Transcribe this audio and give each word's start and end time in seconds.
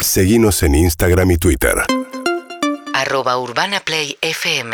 Seguimos 0.00 0.62
en 0.62 0.74
Instagram 0.74 1.30
y 1.32 1.36
Twitter. 1.36 1.74
arroba 2.94 3.38
urbanaplayfm 3.38 4.72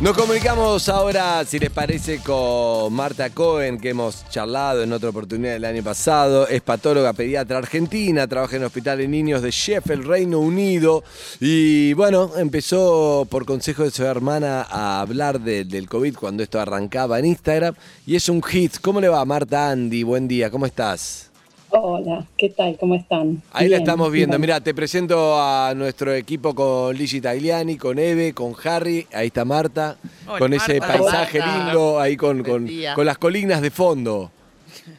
Nos 0.00 0.16
comunicamos 0.16 0.88
ahora, 0.88 1.44
si 1.44 1.58
les 1.58 1.70
parece, 1.70 2.20
con 2.20 2.92
Marta 2.92 3.30
Cohen, 3.30 3.78
que 3.78 3.90
hemos 3.90 4.28
charlado 4.30 4.82
en 4.82 4.92
otra 4.92 5.08
oportunidad 5.10 5.56
el 5.56 5.64
año 5.64 5.82
pasado. 5.82 6.46
Es 6.48 6.62
patóloga 6.62 7.12
pediatra 7.12 7.58
argentina, 7.58 8.26
trabaja 8.28 8.56
en 8.56 8.62
el 8.62 8.66
Hospital 8.66 8.98
de 8.98 9.08
Niños 9.08 9.42
de 9.42 9.50
Sheffield, 9.50 10.06
Reino 10.06 10.38
Unido. 10.38 11.02
Y 11.40 11.92
bueno, 11.94 12.30
empezó 12.36 13.26
por 13.30 13.44
consejo 13.44 13.82
de 13.84 13.90
su 13.90 14.04
hermana 14.04 14.62
a 14.62 15.00
hablar 15.00 15.40
de- 15.40 15.64
del 15.64 15.88
COVID 15.88 16.14
cuando 16.16 16.42
esto 16.44 16.60
arrancaba 16.60 17.18
en 17.18 17.26
Instagram. 17.26 17.74
Y 18.06 18.14
es 18.16 18.28
un 18.28 18.42
hit. 18.42 18.76
¿Cómo 18.80 19.00
le 19.00 19.08
va, 19.08 19.24
Marta 19.24 19.70
Andy? 19.70 20.02
Buen 20.04 20.28
día, 20.28 20.50
¿cómo 20.50 20.66
estás? 20.66 21.27
Hola, 21.70 22.24
¿qué 22.36 22.48
tal? 22.48 22.78
¿Cómo 22.78 22.94
están? 22.94 23.42
Ahí 23.52 23.68
la 23.68 23.76
Bien, 23.76 23.82
estamos 23.82 24.10
viendo. 24.10 24.32
bueno. 24.32 24.40
Mira, 24.40 24.60
te 24.60 24.74
presento 24.74 25.38
a 25.38 25.74
nuestro 25.76 26.14
equipo 26.14 26.54
con 26.54 26.96
Ligi 26.96 27.20
Tagliani, 27.20 27.76
con 27.76 27.98
Eve, 27.98 28.32
con 28.32 28.54
Harry. 28.64 29.06
Ahí 29.12 29.26
está 29.26 29.44
Marta, 29.44 29.96
Hola, 30.26 30.38
con 30.38 30.54
ese 30.54 30.80
Marta. 30.80 30.98
paisaje 30.98 31.38
Marta. 31.40 31.64
lindo, 31.66 32.00
ahí 32.00 32.16
con, 32.16 32.42
con, 32.42 32.66
con 32.94 33.04
las 33.06 33.18
colinas 33.18 33.60
de 33.60 33.70
fondo. 33.70 34.30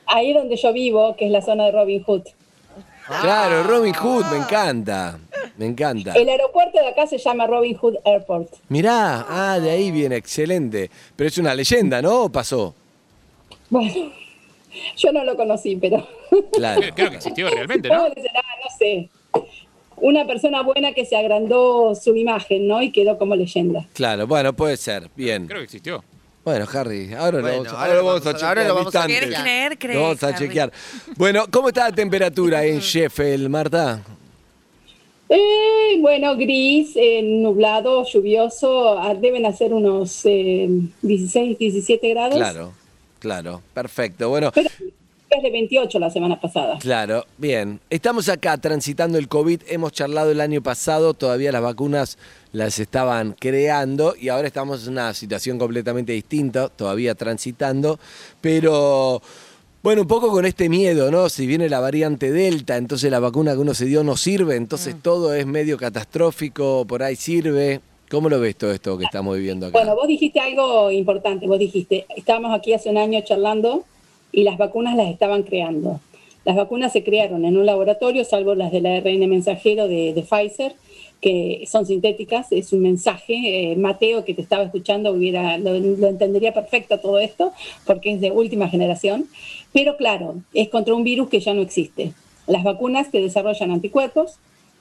Ahí 0.06 0.32
donde 0.34 0.56
yo 0.58 0.72
vivo, 0.72 1.16
que 1.18 1.26
es 1.26 1.32
la 1.32 1.42
zona 1.42 1.66
de 1.66 1.72
Robin 1.72 2.04
Hood. 2.04 2.22
Claro, 3.22 3.64
Robin 3.64 3.94
Hood, 3.96 4.26
me 4.32 4.38
encanta. 4.38 5.18
Me 5.58 5.66
encanta. 5.66 6.14
El 6.14 6.30
aeropuerto 6.30 6.80
de 6.80 6.88
acá 6.88 7.08
se 7.08 7.18
llama 7.18 7.48
Robin 7.48 7.76
Hood 7.76 7.96
Airport. 8.06 8.54
Mirá, 8.70 9.26
ah, 9.28 9.60
de 9.60 9.72
ahí 9.72 9.90
viene, 9.90 10.16
excelente. 10.18 10.92
Pero 11.16 11.28
es 11.28 11.38
una 11.40 11.56
leyenda, 11.56 12.00
¿no? 12.04 12.26
¿O 12.26 12.30
pasó? 12.30 12.76
Bueno, 13.72 14.12
yo 14.98 15.12
no 15.12 15.24
lo 15.24 15.36
conocí, 15.36 15.76
pero 15.76 16.08
Claro. 16.54 16.82
Creo, 16.96 17.10
que 17.10 17.18
existió 17.18 17.50
realmente, 17.50 17.90
¿no? 17.90 18.08
será, 18.14 18.42
no 18.64 18.78
sé, 18.78 19.10
una 19.98 20.26
persona 20.26 20.62
buena 20.62 20.94
que 20.94 21.06
se 21.06 21.16
agrandó 21.16 21.94
su 21.96 22.16
imagen, 22.16 22.68
¿no? 22.68 22.82
Y 22.82 22.92
quedó 22.92 23.18
como 23.18 23.36
leyenda. 23.36 23.86
Claro, 23.94 24.28
bueno, 24.28 24.54
puede 24.54 24.78
ser. 24.78 25.10
Bien. 25.16 25.48
Creo 25.48 25.60
que 25.60 25.66
existió. 25.66 26.04
Bueno, 26.46 26.66
Harry, 26.74 27.14
ahora, 27.14 27.42
Bueno, 27.42 27.48
lo 27.48 27.64
vamos, 27.64 27.68
ahora 27.68 27.84
ahora 27.84 27.94
lo 27.96 28.00
lo 28.00 28.06
vamos 28.06 28.26
a 28.26 28.32
chequear. 28.32 28.48
ahora 28.48 28.68
lo 28.68 28.76
vamos 28.76 28.96
a 28.96 29.06
creer, 29.06 29.78
creer, 29.78 29.96
Lo 29.96 30.02
vamos 30.04 30.24
a 30.24 30.36
chequear. 30.36 30.72
Bueno, 31.18 31.46
¿cómo 31.52 31.68
está 31.68 31.90
la 31.90 31.96
temperatura 31.96 32.66
en 32.66 32.80
Sheffield, 32.80 33.50
Marta? 33.50 34.02
Eh, 35.28 35.98
bueno, 36.00 36.36
gris, 36.36 36.94
eh, 36.96 37.22
nublado, 37.22 38.04
lluvioso, 38.04 38.98
ah, 38.98 39.14
deben 39.14 39.46
hacer 39.46 39.74
unos 39.74 40.22
eh, 40.26 40.68
16, 41.04 41.60
17 41.60 42.10
grados. 42.10 42.36
Claro, 42.36 42.74
claro, 43.20 43.62
perfecto. 43.74 44.30
Bueno, 44.30 44.52
Pero 44.52 44.70
es 44.70 45.44
de 45.44 45.52
28 45.52 46.00
la 46.00 46.10
semana 46.10 46.40
pasada. 46.42 46.80
claro, 46.80 47.26
bien. 47.38 47.80
Estamos 47.90 48.30
acá 48.30 48.58
transitando 48.58 49.18
el 49.18 49.28
COVID, 49.28 49.62
hemos 49.68 49.92
charlado 49.92 50.32
el 50.32 50.42
año 50.42 50.62
pasado, 50.64 51.14
todavía 51.14 51.52
las 51.52 51.62
vacunas 51.62 52.18
las 52.52 52.80
estaban 52.80 53.36
creando 53.40 54.16
y 54.20 54.30
ahora 54.30 54.48
estamos 54.48 54.88
en 54.88 54.94
una 54.94 55.14
situación 55.14 55.60
completamente 55.60 56.14
distinta, 56.14 56.70
todavía 56.70 57.14
transitando, 57.14 58.00
pero 58.42 59.22
bueno, 59.84 60.02
un 60.02 60.08
poco 60.08 60.30
con 60.30 60.46
este 60.46 60.68
miedo, 60.68 61.12
¿no? 61.12 61.30
Si 61.30 61.46
viene 61.46 61.70
la 61.70 61.80
variante 61.80 62.32
Delta, 62.32 62.76
entonces 62.78 63.12
la 63.12 63.20
vacuna 63.20 63.54
que 63.54 63.60
uno 63.60 63.74
se 63.74 63.86
dio 63.86 64.04
no 64.04 64.18
sirve, 64.18 64.56
entonces 64.56 64.96
todo 65.02 65.34
es 65.36 65.46
medio 65.46 65.78
catastrófico, 65.78 66.86
por 66.86 67.04
ahí 67.04 67.16
sirve. 67.16 67.82
¿Cómo 68.10 68.28
lo 68.28 68.40
ves 68.40 68.56
todo 68.56 68.72
esto 68.72 68.98
que 68.98 69.06
estamos 69.06 69.38
viviendo 69.38 69.68
acá? 69.68 69.78
Bueno, 69.78 69.96
vos 69.96 70.08
dijiste 70.08 70.40
algo 70.40 70.90
importante, 70.92 71.46
vos 71.46 71.60
dijiste, 71.60 72.06
estábamos 72.16 72.58
aquí 72.58 72.74
hace 72.74 72.90
un 72.90 72.98
año 72.98 73.22
charlando 73.22 73.84
y 74.32 74.44
las 74.44 74.58
vacunas 74.58 74.96
las 74.96 75.10
estaban 75.10 75.44
creando. 75.44 76.00
Las 76.44 76.56
vacunas 76.56 76.92
se 76.92 77.04
crearon 77.04 77.46
en 77.46 77.58
un 77.58 77.66
laboratorio, 77.66 78.24
salvo 78.26 78.56
las 78.56 78.72
del 78.72 78.88
ARN 78.88 79.30
mensajero 79.30 79.88
de, 79.88 80.14
de 80.14 80.24
Pfizer, 80.24 80.74
que 81.22 81.66
son 81.70 81.86
sintéticas, 81.86 82.52
es 82.52 82.74
un 82.74 82.82
mensaje. 82.82 83.72
eh, 83.72 83.76
Mateo, 83.76 84.26
que 84.26 84.34
te 84.34 84.42
estaba 84.42 84.64
escuchando, 84.64 85.12
hubiera, 85.12 85.58
lo, 85.58 85.78
lo 85.78 86.08
entendería 86.08 86.54
perfecto 86.54 87.00
todo 87.00 87.20
esto, 87.20 87.52
porque 87.86 88.14
es 88.14 88.22
de 88.22 88.32
última 88.32 88.70
generación. 88.70 89.28
Pero 89.74 89.98
claro, 89.98 90.36
es 90.54 90.70
contra 90.70 90.96
un 90.96 91.04
virus 91.04 91.30
que 91.30 91.42
ya 91.42 91.54
no 91.54 91.62
existe. 91.62 92.14
Las 92.48 92.64
vacunas 92.64 93.12
te 93.12 93.20
desarrollan 93.20 93.72
anticuerpos, 93.72 94.38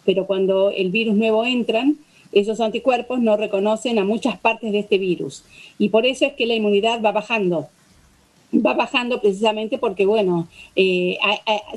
pero 0.07 0.27
cuando 0.27 0.71
el 0.71 0.91
virus 0.91 1.17
nuevo 1.17 1.45
entran, 1.45 1.99
esos 2.33 2.61
anticuerpos 2.61 3.21
no 3.21 3.37
reconocen 3.37 3.99
a 3.99 4.05
muchas 4.05 4.39
partes 4.39 4.73
de 4.73 4.81
este 4.81 4.99
virus. 4.99 5.45
Y 5.79 5.89
por 5.89 6.07
eso 6.07 6.27
es 6.27 6.33
que 6.35 6.47
la 6.47 6.55
inmunidad 6.55 7.01
va 7.03 7.13
bajando. 7.13 7.69
Va 8.55 8.75
bajando 8.75 9.21
precisamente 9.21 9.77
porque, 9.77 10.07
bueno, 10.07 10.49
eh, 10.75 11.19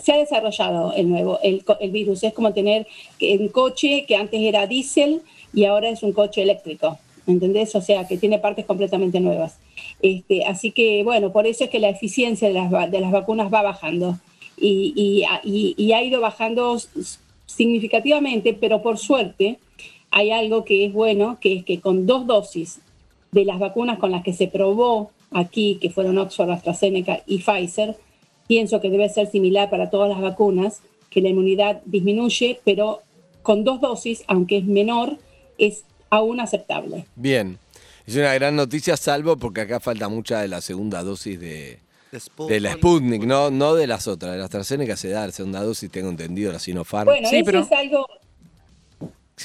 se 0.01 0.13
ha 0.13 0.17
desarrollado 0.17 0.93
el 0.93 1.09
nuevo, 1.09 1.39
el, 1.43 1.63
virus. 1.91 2.23
Es 2.23 2.33
como 2.33 2.53
tener 2.53 2.87
un 3.21 3.47
coche 3.49 4.05
que 4.07 4.15
antes 4.15 4.39
era 4.41 4.67
diésel 4.67 5.21
y 5.53 5.65
ahora 5.65 5.89
es 5.89 6.03
un 6.03 6.13
coche 6.13 6.41
eléctrico. 6.41 6.97
¿Entendés? 7.27 7.75
O 7.75 7.81
sea, 7.81 8.07
que 8.07 8.17
tiene 8.17 8.39
partes 8.39 8.65
completamente 8.65 9.19
nuevas. 9.19 9.57
Este, 10.01 10.43
así 10.45 10.71
que, 10.71 11.03
bueno, 11.03 11.31
por 11.31 11.45
eso 11.45 11.65
es 11.65 11.69
que 11.69 11.79
la 11.79 11.89
eficiencia 11.89 12.47
de 12.47 12.53
las, 12.53 12.91
de 12.91 12.99
las 12.99 13.11
vacunas 13.11 13.53
va 13.53 13.61
bajando. 13.61 14.17
Y, 14.57 15.23
y 15.75 15.91
ha- 15.93 16.03
ido 16.03 16.21
bajando 16.21 16.77
significativamente, 17.47 18.53
pero 18.53 18.81
por 18.81 18.97
suerte 18.97 19.57
hay 20.11 20.31
algo 20.31 20.63
que 20.65 20.85
es 20.85 20.93
bueno, 20.93 21.37
que 21.39 21.53
es 21.57 21.65
que 21.65 21.79
con 21.79 22.05
dos 22.05 22.27
dosis 22.27 22.79
de 23.31 23.45
las 23.45 23.59
vacunas 23.59 23.97
con 23.99 24.11
las 24.11 24.23
que 24.23 24.33
se 24.33 24.47
probó 24.47 25.11
aquí, 25.31 25.77
que 25.81 25.89
fueron 25.89 26.17
Oxford, 26.17 26.49
AstraZeneca 26.51 27.21
y 27.25 27.39
Pfizer, 27.39 27.95
pienso 28.47 28.81
que 28.81 28.89
debe 28.89 29.07
ser 29.09 29.27
similar 29.31 29.69
para 29.69 29.89
todas 29.89 30.09
las 30.09 30.19
vacunas, 30.21 30.81
que 31.09 31.21
la 31.21 31.29
inmunidad 31.29 31.81
disminuye, 31.85 32.59
pero 32.65 33.01
con 33.41 33.63
dos 33.63 33.79
dosis, 33.81 34.23
aunque 34.27 34.57
es 34.57 34.65
menor, 34.65 35.17
es 35.57 35.83
aún 36.09 36.39
aceptable. 36.41 37.05
Bien. 37.15 37.57
Es 38.05 38.15
una 38.15 38.33
gran 38.33 38.55
noticia, 38.55 38.97
salvo 38.97 39.37
porque 39.37 39.61
acá 39.61 39.79
falta 39.79 40.09
mucha 40.09 40.41
de 40.41 40.47
la 40.49 40.59
segunda 40.59 41.01
dosis 41.03 41.39
de, 41.39 41.79
de 42.49 42.59
la 42.59 42.73
Sputnik, 42.73 43.23
no, 43.23 43.51
no 43.51 43.75
de 43.75 43.87
las 43.87 44.07
otras. 44.07 44.33
De 44.33 44.39
la 44.39 44.45
AstraZeneca 44.45 44.97
se 44.97 45.09
da 45.09 45.27
la 45.27 45.31
segunda 45.31 45.63
dosis, 45.63 45.89
tengo 45.89 46.09
entendido, 46.09 46.51
la 46.51 46.59
Sinopharm. 46.59 47.05
Bueno, 47.05 47.29
Sí, 47.29 47.37
eso 47.37 47.45
pero- 47.45 47.59
es 47.61 47.71
algo, 47.71 48.05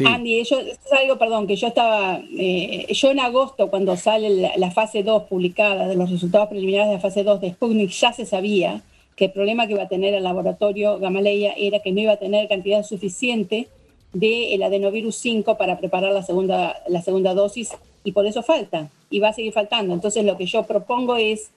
Andy, 0.05 0.45
yo, 0.45 0.59
es 0.59 0.79
algo, 0.93 1.17
perdón, 1.17 1.47
que 1.47 1.57
yo 1.57 1.69
estaba, 1.69 2.21
eh, 2.39 2.87
yo 2.91 3.11
en 3.11 3.21
agosto, 3.21 3.71
cuando 3.71 3.97
sale 3.97 4.29
la, 4.29 4.53
la 4.57 4.71
fase 4.71 5.03
2 5.03 5.23
publicada 5.25 5.89
de 5.89 5.97
los 5.97 6.11
resultados 6.11 6.49
preliminares 6.49 6.89
de 6.89 6.95
la 6.95 7.01
fase 7.01 7.25
2 7.25 7.41
de 7.41 7.53
Sputnik, 7.53 7.91
ya 7.91 8.13
se 8.13 8.27
sabía 8.27 8.83
que 9.17 9.27
el 9.27 9.33
problema 9.33 9.67
que 9.67 9.73
iba 9.73 9.85
a 9.85 9.89
tener 9.89 10.15
el 10.15 10.23
laboratorio 10.23 10.99
Gamaleya 10.99 11.55
era 11.57 11.81
que 11.81 11.91
no 11.93 12.01
iba 12.01 12.13
a 12.13 12.19
tener 12.19 12.47
cantidad 12.49 12.85
suficiente 12.85 13.69
del 14.13 14.63
adenovirus 14.63 15.17
5 15.17 15.57
para 15.57 15.79
preparar 15.79 16.13
la 16.13 16.23
segunda, 16.23 16.77
la 16.89 17.03
segunda 17.03 17.35
dosis 17.35 17.71
y 18.05 18.13
por 18.13 18.27
eso 18.27 18.43
falta 18.43 18.91
y 19.11 19.19
va 19.19 19.29
a 19.29 19.33
seguir 19.33 19.53
faltando. 19.53 19.95
Entonces 19.95 20.25
lo 20.25 20.37
que 20.37 20.47
yo 20.47 20.63
propongo 20.65 21.17
es 21.17 21.51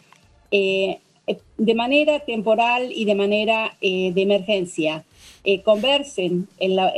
eh, 0.51 1.00
de 1.57 1.75
manera 1.75 2.19
temporal 2.19 2.91
y 2.94 3.06
de 3.06 3.16
manera 3.16 3.75
eh, 3.81 4.12
de 4.13 4.22
emergencia. 4.22 5.03
eh, 5.45 5.62
conversen 5.62 6.47
en, 6.59 6.75
la- 6.75 6.91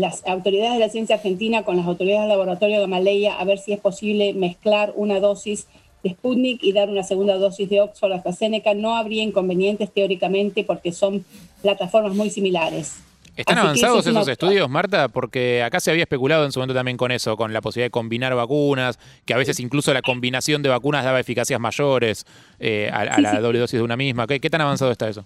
las 0.00 0.26
autoridades 0.26 0.72
de 0.74 0.78
la 0.80 0.88
ciencia 0.88 1.16
argentina 1.16 1.62
con 1.62 1.76
las 1.76 1.86
autoridades 1.86 2.22
del 2.22 2.30
laboratorio 2.30 2.80
Gamaleya 2.80 3.38
a 3.38 3.44
ver 3.44 3.58
si 3.58 3.72
es 3.74 3.80
posible 3.80 4.32
mezclar 4.32 4.94
una 4.96 5.20
dosis 5.20 5.66
de 6.02 6.10
Sputnik 6.10 6.64
y 6.64 6.72
dar 6.72 6.88
una 6.88 7.02
segunda 7.02 7.36
dosis 7.36 7.68
de 7.68 7.80
Oxford 7.82 8.12
AstraZeneca. 8.12 8.72
No 8.74 8.96
habría 8.96 9.22
inconvenientes 9.22 9.90
teóricamente 9.92 10.64
porque 10.64 10.90
son 10.90 11.24
plataformas 11.60 12.14
muy 12.14 12.30
similares. 12.30 12.96
¿Están 13.36 13.56
Así 13.58 13.66
avanzados 13.66 14.06
esos 14.06 14.28
estudios, 14.28 14.68
Marta? 14.68 15.08
Porque 15.08 15.62
acá 15.62 15.80
se 15.80 15.90
había 15.90 16.02
especulado 16.02 16.44
en 16.44 16.52
su 16.52 16.60
momento 16.60 16.74
también 16.74 16.98
con 16.98 17.10
eso, 17.12 17.36
con 17.36 17.52
la 17.52 17.62
posibilidad 17.62 17.86
de 17.86 17.90
combinar 17.90 18.34
vacunas, 18.34 18.98
que 19.24 19.32
a 19.32 19.38
veces 19.38 19.58
incluso 19.58 19.94
la 19.94 20.02
combinación 20.02 20.62
de 20.62 20.68
vacunas 20.68 21.02
daba 21.04 21.18
eficacias 21.18 21.58
mayores 21.58 22.26
eh, 22.60 22.90
a, 22.92 23.00
a 23.00 23.16
Sí, 23.16 23.22
la 23.22 23.30
sí. 23.32 23.36
doble 23.38 23.58
dosis 23.58 23.78
de 23.78 23.82
una 23.84 23.96
misma. 23.96 24.26
¿Qué, 24.26 24.38
qué 24.38 24.50
tan 24.50 24.60
avanzado 24.60 24.90
está 24.90 25.08
eso? 25.08 25.24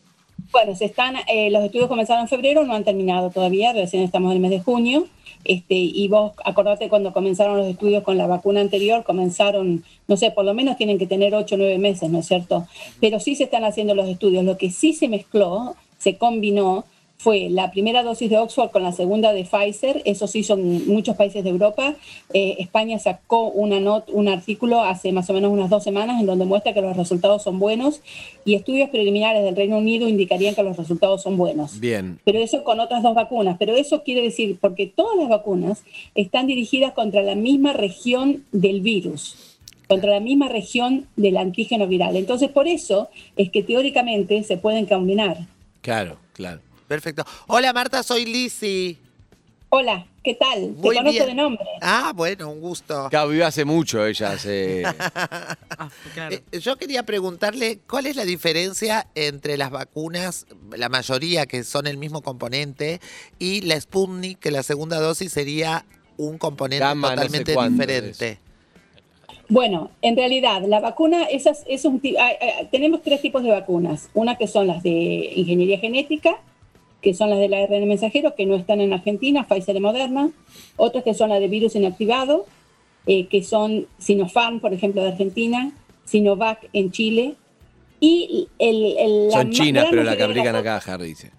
Bueno, 0.52 0.76
se 0.76 0.84
están, 0.84 1.16
eh, 1.28 1.50
los 1.50 1.64
estudios 1.64 1.88
comenzaron 1.88 2.22
en 2.22 2.28
febrero, 2.28 2.62
no 2.64 2.74
han 2.74 2.84
terminado 2.84 3.30
todavía, 3.30 3.72
recién 3.72 4.02
estamos 4.04 4.30
en 4.30 4.36
el 4.36 4.41
mes 4.42 4.50
de 4.52 4.60
junio. 4.60 5.06
Este, 5.44 5.74
y 5.74 6.06
vos 6.09 6.32
acordate 6.44 6.88
cuando 6.88 7.12
comenzaron 7.12 7.56
los 7.56 7.66
estudios 7.66 8.02
con 8.02 8.18
la 8.18 8.26
vacuna 8.26 8.60
anterior, 8.60 9.02
comenzaron, 9.04 9.84
no 10.09 10.16
sé, 10.16 10.30
por 10.30 10.44
lo 10.44 10.54
menos 10.54 10.76
tienen 10.76 10.98
que 10.98 11.06
tener 11.06 11.34
8 11.34 11.54
o 11.54 11.59
9 11.59 11.78
meses, 11.78 12.10
¿no 12.10 12.18
es 12.20 12.26
cierto? 12.26 12.66
Pero 13.00 13.18
sí 13.20 13.34
se 13.34 13.44
están 13.44 13.64
haciendo 13.64 13.94
los 13.94 14.09
estudios. 14.09 14.44
Lo 14.44 14.59
que 14.59 14.70
sí 14.70 14.92
se 14.92 15.09
mezcló, 15.09 15.74
se 15.98 16.18
combinó, 16.18 16.84
fue 17.18 17.48
la 17.51 17.71
primera 17.71 18.03
dosis 18.03 18.28
de 18.28 18.39
Oxford 18.39 18.71
con 18.71 18.83
la 18.83 18.92
segunda 18.92 19.33
de 19.33 19.45
Pfizer, 19.45 20.03
eso 20.04 20.27
sí 20.27 20.42
son 20.42 20.86
muchos 20.86 21.16
países 21.16 21.42
de 21.42 21.51
Europa. 21.51 21.95
Eh, 22.33 22.57
España 22.59 22.98
sacó 22.98 23.48
una 23.48 23.80
not, 23.80 24.09
un 24.10 24.28
artículo 24.28 24.83
hace 24.83 25.13
más 25.13 25.28
o 25.30 25.33
menos 25.33 25.51
unas 25.51 25.71
dos 25.71 25.83
semanas 25.83 26.21
en 26.21 26.27
donde 26.27 26.45
muestra 26.45 26.74
que 26.74 26.83
los 26.83 26.97
resultados 26.97 27.42
son 27.42 27.59
buenos 27.59 28.01
y 28.45 28.54
estudios 28.54 28.91
preliminares 28.91 29.42
del 29.42 29.57
Reino 29.57 29.78
Unido 29.78 30.09
indicarían 30.09 30.54
que 30.54 30.63
los 30.63 30.77
resultados 30.77 31.22
son 31.22 31.36
buenos. 31.36 31.80
Bien. 31.80 32.18
Pero 32.24 32.39
eso 32.39 32.63
con 32.65 32.80
otras 32.80 33.03
dos 33.03 33.15
vacunas. 33.15 33.57
Pero 33.59 33.74
eso 33.74 34.03
quiere 34.03 34.22
decir, 34.22 34.59
porque 34.60 34.86
todas 34.86 35.16
las 35.16 35.28
vacunas 35.28 35.83
están 36.15 36.47
dirigidas 36.47 36.92
contra 36.92 37.22
la 37.22 37.34
misma 37.34 37.72
región 37.72 38.45
del 38.53 38.80
virus, 38.80 39.59
contra 39.89 40.10
la 40.10 40.21
misma 40.21 40.48
región 40.48 41.07
del 41.16 41.36
antígeno 41.39 41.86
viral. 41.86 42.16
Entonces, 42.16 42.51
por 42.51 42.69
eso 42.69 43.09
es 43.36 43.51
que 43.51 43.62
teóricamente 43.62 44.42
se 44.42 44.57
pueden 44.57 44.86
combinar. 44.86 45.39
Claro, 45.80 46.19
claro. 46.33 46.60
Perfecto. 46.86 47.24
Hola 47.48 47.72
Marta, 47.72 48.03
soy 48.03 48.24
Lisi. 48.24 48.98
Hola, 49.68 50.06
¿qué 50.22 50.34
tal? 50.34 50.74
Te 50.77 50.80
conozco 50.80 51.10
bien. 51.10 51.27
de 51.27 51.34
nombre. 51.34 51.66
Ah, 51.83 52.12
bueno, 52.15 52.50
un 52.50 52.60
gusto. 52.60 53.09
Claro, 53.10 53.28
vive 53.28 53.44
hace 53.44 53.65
mucho 53.65 54.06
ella. 54.06 54.33
Hace... 54.33 54.84
Ah, 55.78 55.91
claro. 56.15 56.34
Eh, 56.34 56.60
Yo 56.60 56.77
quería 56.77 57.03
preguntarle 57.03 57.80
cuál 57.86 58.06
es 58.06 58.16
la 58.16 58.24
diferencia 58.24 59.09
entre 59.15 59.59
las 59.59 59.71
vacunas, 59.71 60.47
la 60.74 60.88
mayoría 60.88 61.44
que 61.44 61.65
son 61.65 61.86
el 61.86 61.98
mismo 61.98 62.22
componente, 62.22 62.98
y 63.38 63.60
la 63.60 63.78
Sputnik, 63.78 64.38
que 64.38 64.50
la 64.50 64.62
segunda 64.62 64.98
dosis 65.00 65.33
sería 65.33 65.84
un 66.16 66.38
componente 66.38 66.83
Gamma, 66.83 67.15
no 67.15 67.22
sé 67.22 67.44
totalmente 67.44 67.68
diferente. 67.68 68.38
Bueno, 69.50 69.91
en 70.00 70.16
realidad, 70.16 70.62
la 70.66 70.80
vacuna, 70.80 71.24
esas, 71.24 71.62
es 71.68 71.84
un, 71.84 72.00
ah, 72.18 72.30
ah, 72.41 72.65
tenemos 72.71 73.03
tres 73.03 73.21
tipos 73.21 73.42
de 73.42 73.50
vacunas. 73.50 74.09
Una 74.15 74.36
que 74.36 74.48
son 74.48 74.66
las 74.66 74.83
de 74.83 74.91
ingeniería 75.36 75.78
genética, 75.78 76.41
que 77.03 77.15
son 77.15 77.31
las 77.31 77.39
del 77.39 77.54
ARN 77.54 77.87
mensajero, 77.87 78.34
que 78.34 78.47
no 78.47 78.57
están 78.57 78.81
en 78.81 78.93
Argentina, 78.93 79.47
Pfizer 79.48 79.77
y 79.77 79.81
Moderna. 79.81 80.31
Otras 80.77 81.04
que 81.04 81.15
son 81.15 81.31
las 81.31 81.41
de 81.41 81.48
virus 81.48 81.75
inactivado, 81.77 82.47
eh, 83.07 83.27
que 83.27 83.43
son 83.43 83.87
Sinopharm, 83.98 84.60
por 84.60 84.72
ejemplo, 84.75 85.03
de 85.03 85.10
Argentina, 85.10 85.72
Sinovac 86.04 86.69
en 86.72 86.91
Chile. 86.91 87.34
Y 88.01 88.48
el, 88.59 88.97
el- 88.98 89.31
Son 89.31 89.51
chinas, 89.51 89.87
pero 89.91 90.03
la 90.04 90.16
que 90.16 90.22
aplican 90.25 90.54
acá, 90.57 90.77
Harry 90.87 91.07
dice. 91.09 91.31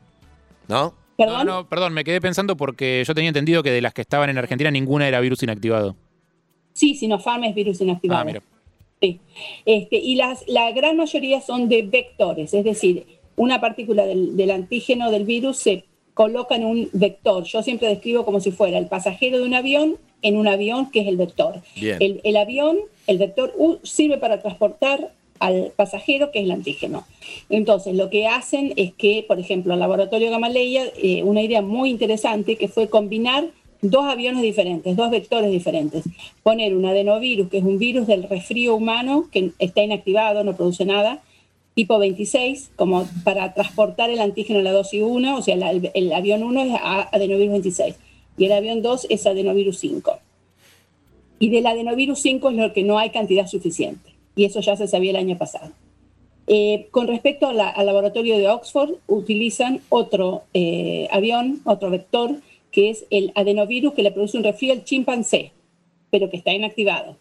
¿No? 0.68 0.94
¿Perdón? 1.18 1.46
No, 1.48 1.62
no, 1.62 1.68
perdón, 1.70 1.94
me 1.94 2.04
quedé 2.04 2.22
pensando 2.22 2.56
porque 2.56 3.04
yo 3.06 3.16
tenía 3.16 3.30
entendido 3.30 3.64
que 3.64 3.72
de 3.72 3.82
las 3.82 3.94
que 3.94 4.02
estaban 4.02 4.30
en 4.30 4.38
Argentina 4.38 4.70
ninguna 4.70 5.08
era 5.08 5.20
virus 5.20 5.42
inactivado. 5.44 5.96
Sí, 6.74 6.94
Sinopharm 6.96 7.44
es 7.46 7.56
virus 7.56 7.82
inactivado. 7.82 8.22
Ah, 8.22 8.24
mira. 8.24 8.42
Sí. 9.02 9.20
Este, 9.66 9.98
y 9.98 10.16
las, 10.16 10.44
la 10.48 10.72
gran 10.72 10.96
mayoría 10.98 11.42
son 11.42 11.70
de 11.70 11.82
vectores, 11.84 12.54
es 12.54 12.64
decir, 12.64 13.06
una 13.38 13.62
partícula 13.62 14.06
del, 14.06 14.36
del 14.36 14.52
antígeno 14.52 15.10
del 15.10 15.24
virus 15.24 15.58
se 15.58 15.86
coloca 16.14 16.56
en 16.56 16.66
un 16.66 16.90
vector. 16.92 17.46
Yo 17.46 17.64
siempre 17.64 17.88
describo 17.88 18.26
como 18.26 18.42
si 18.42 18.52
fuera 18.52 18.78
el 18.78 18.88
pasajero 18.88 19.38
de 19.38 19.46
un 19.46 19.54
avión 19.54 19.98
en 20.22 20.38
un 20.38 20.48
avión 20.48 20.92
que 20.92 21.02
es 21.02 21.08
el 21.08 21.18
vector. 21.18 21.62
El 21.76 22.38
avión, 22.38 22.78
el 23.06 23.18
vector 23.18 23.54
U, 23.58 23.78
sirve 23.84 24.18
para 24.18 24.42
transportar 24.42 25.12
al 25.40 25.72
pasajero, 25.76 26.32
que 26.32 26.40
es 26.40 26.46
el 26.46 26.52
antígeno. 26.52 27.06
Entonces, 27.50 27.96
lo 27.96 28.10
que 28.10 28.28
hacen 28.28 28.74
es 28.76 28.94
que, 28.94 29.24
por 29.28 29.40
ejemplo, 29.40 29.74
el 29.74 29.80
laboratorio 29.80 30.32
Gamaleya, 30.32 30.86
eh, 31.02 31.22
una 31.22 31.44
idea 31.44 31.62
muy 31.62 31.92
interesante 31.92 32.56
que 32.56 32.68
fue 32.68 32.90
combinar 32.90 33.46
dos 33.82 34.06
aviones 34.06 34.42
diferentes, 34.42 34.96
dos 34.96 35.12
vectores 35.12 35.52
diferentes. 35.52 36.04
Poner 36.42 36.76
un 36.76 36.86
adenovirus, 36.86 37.50
que 37.50 37.60
es 37.60 37.64
un 37.64 37.78
virus 37.78 38.08
del 38.08 38.24
resfrío 38.24 38.74
humano, 38.74 39.28
que 39.32 39.52
está 39.60 39.84
inactivado, 39.84 40.44
no 40.44 40.56
produce 40.56 40.86
nada, 40.86 41.22
tipo 41.78 42.00
26, 42.00 42.72
como 42.76 43.08
para 43.24 43.54
transportar 43.54 44.10
el 44.10 44.20
antígeno 44.20 44.58
en 44.58 44.66
la 44.66 44.72
dosis 44.72 45.04
1, 45.04 45.38
o 45.38 45.42
sea, 45.44 45.54
el, 45.54 46.12
avión 46.12 46.42
1 46.42 46.62
es 46.64 46.72
a- 46.74 47.08
adenovirus 47.12 47.52
26 47.52 47.96
y 48.36 48.46
el 48.46 48.52
avión 48.52 48.82
2 48.82 49.06
es 49.12 49.28
adenovirus 49.28 49.78
5. 49.78 50.18
Y 51.38 51.50
del 51.50 51.68
adenovirus 51.68 52.20
5 52.20 52.50
es 52.50 52.56
lo 52.56 52.74
que 52.74 52.82
no 52.82 52.98
hay 52.98 53.12
cantidad 53.12 53.46
suficiente. 53.46 54.10
Y 54.36 54.46
eso 54.46 54.60
ya 54.60 54.76
se 54.76 54.88
sabía 54.88 55.12
el 55.12 55.18
año 55.18 55.38
pasado. 55.38 55.72
Eh, 56.48 56.88
con 56.90 57.08
respecto 57.08 57.46
a 57.46 57.52
al 57.70 57.86
laboratorio 57.86 58.40
de 58.40 58.50
Oxford, 58.50 58.94
utilizan 59.06 59.82
otro 59.90 60.46
eh, 60.56 61.08
avión, 61.12 61.62
otro 61.64 61.92
vector, 61.92 62.38
que 62.72 62.90
es 62.90 63.06
el 63.12 63.32
adenovirus 63.36 63.94
que 63.94 64.02
le 64.02 64.12
produce 64.12 64.36
un 64.38 64.44
resfrío 64.44 64.74
al 64.74 64.84
chimpancé, 64.84 65.52
pero 66.10 66.32
que 66.32 66.38
está 66.38 66.54
inactivado. 66.54 67.18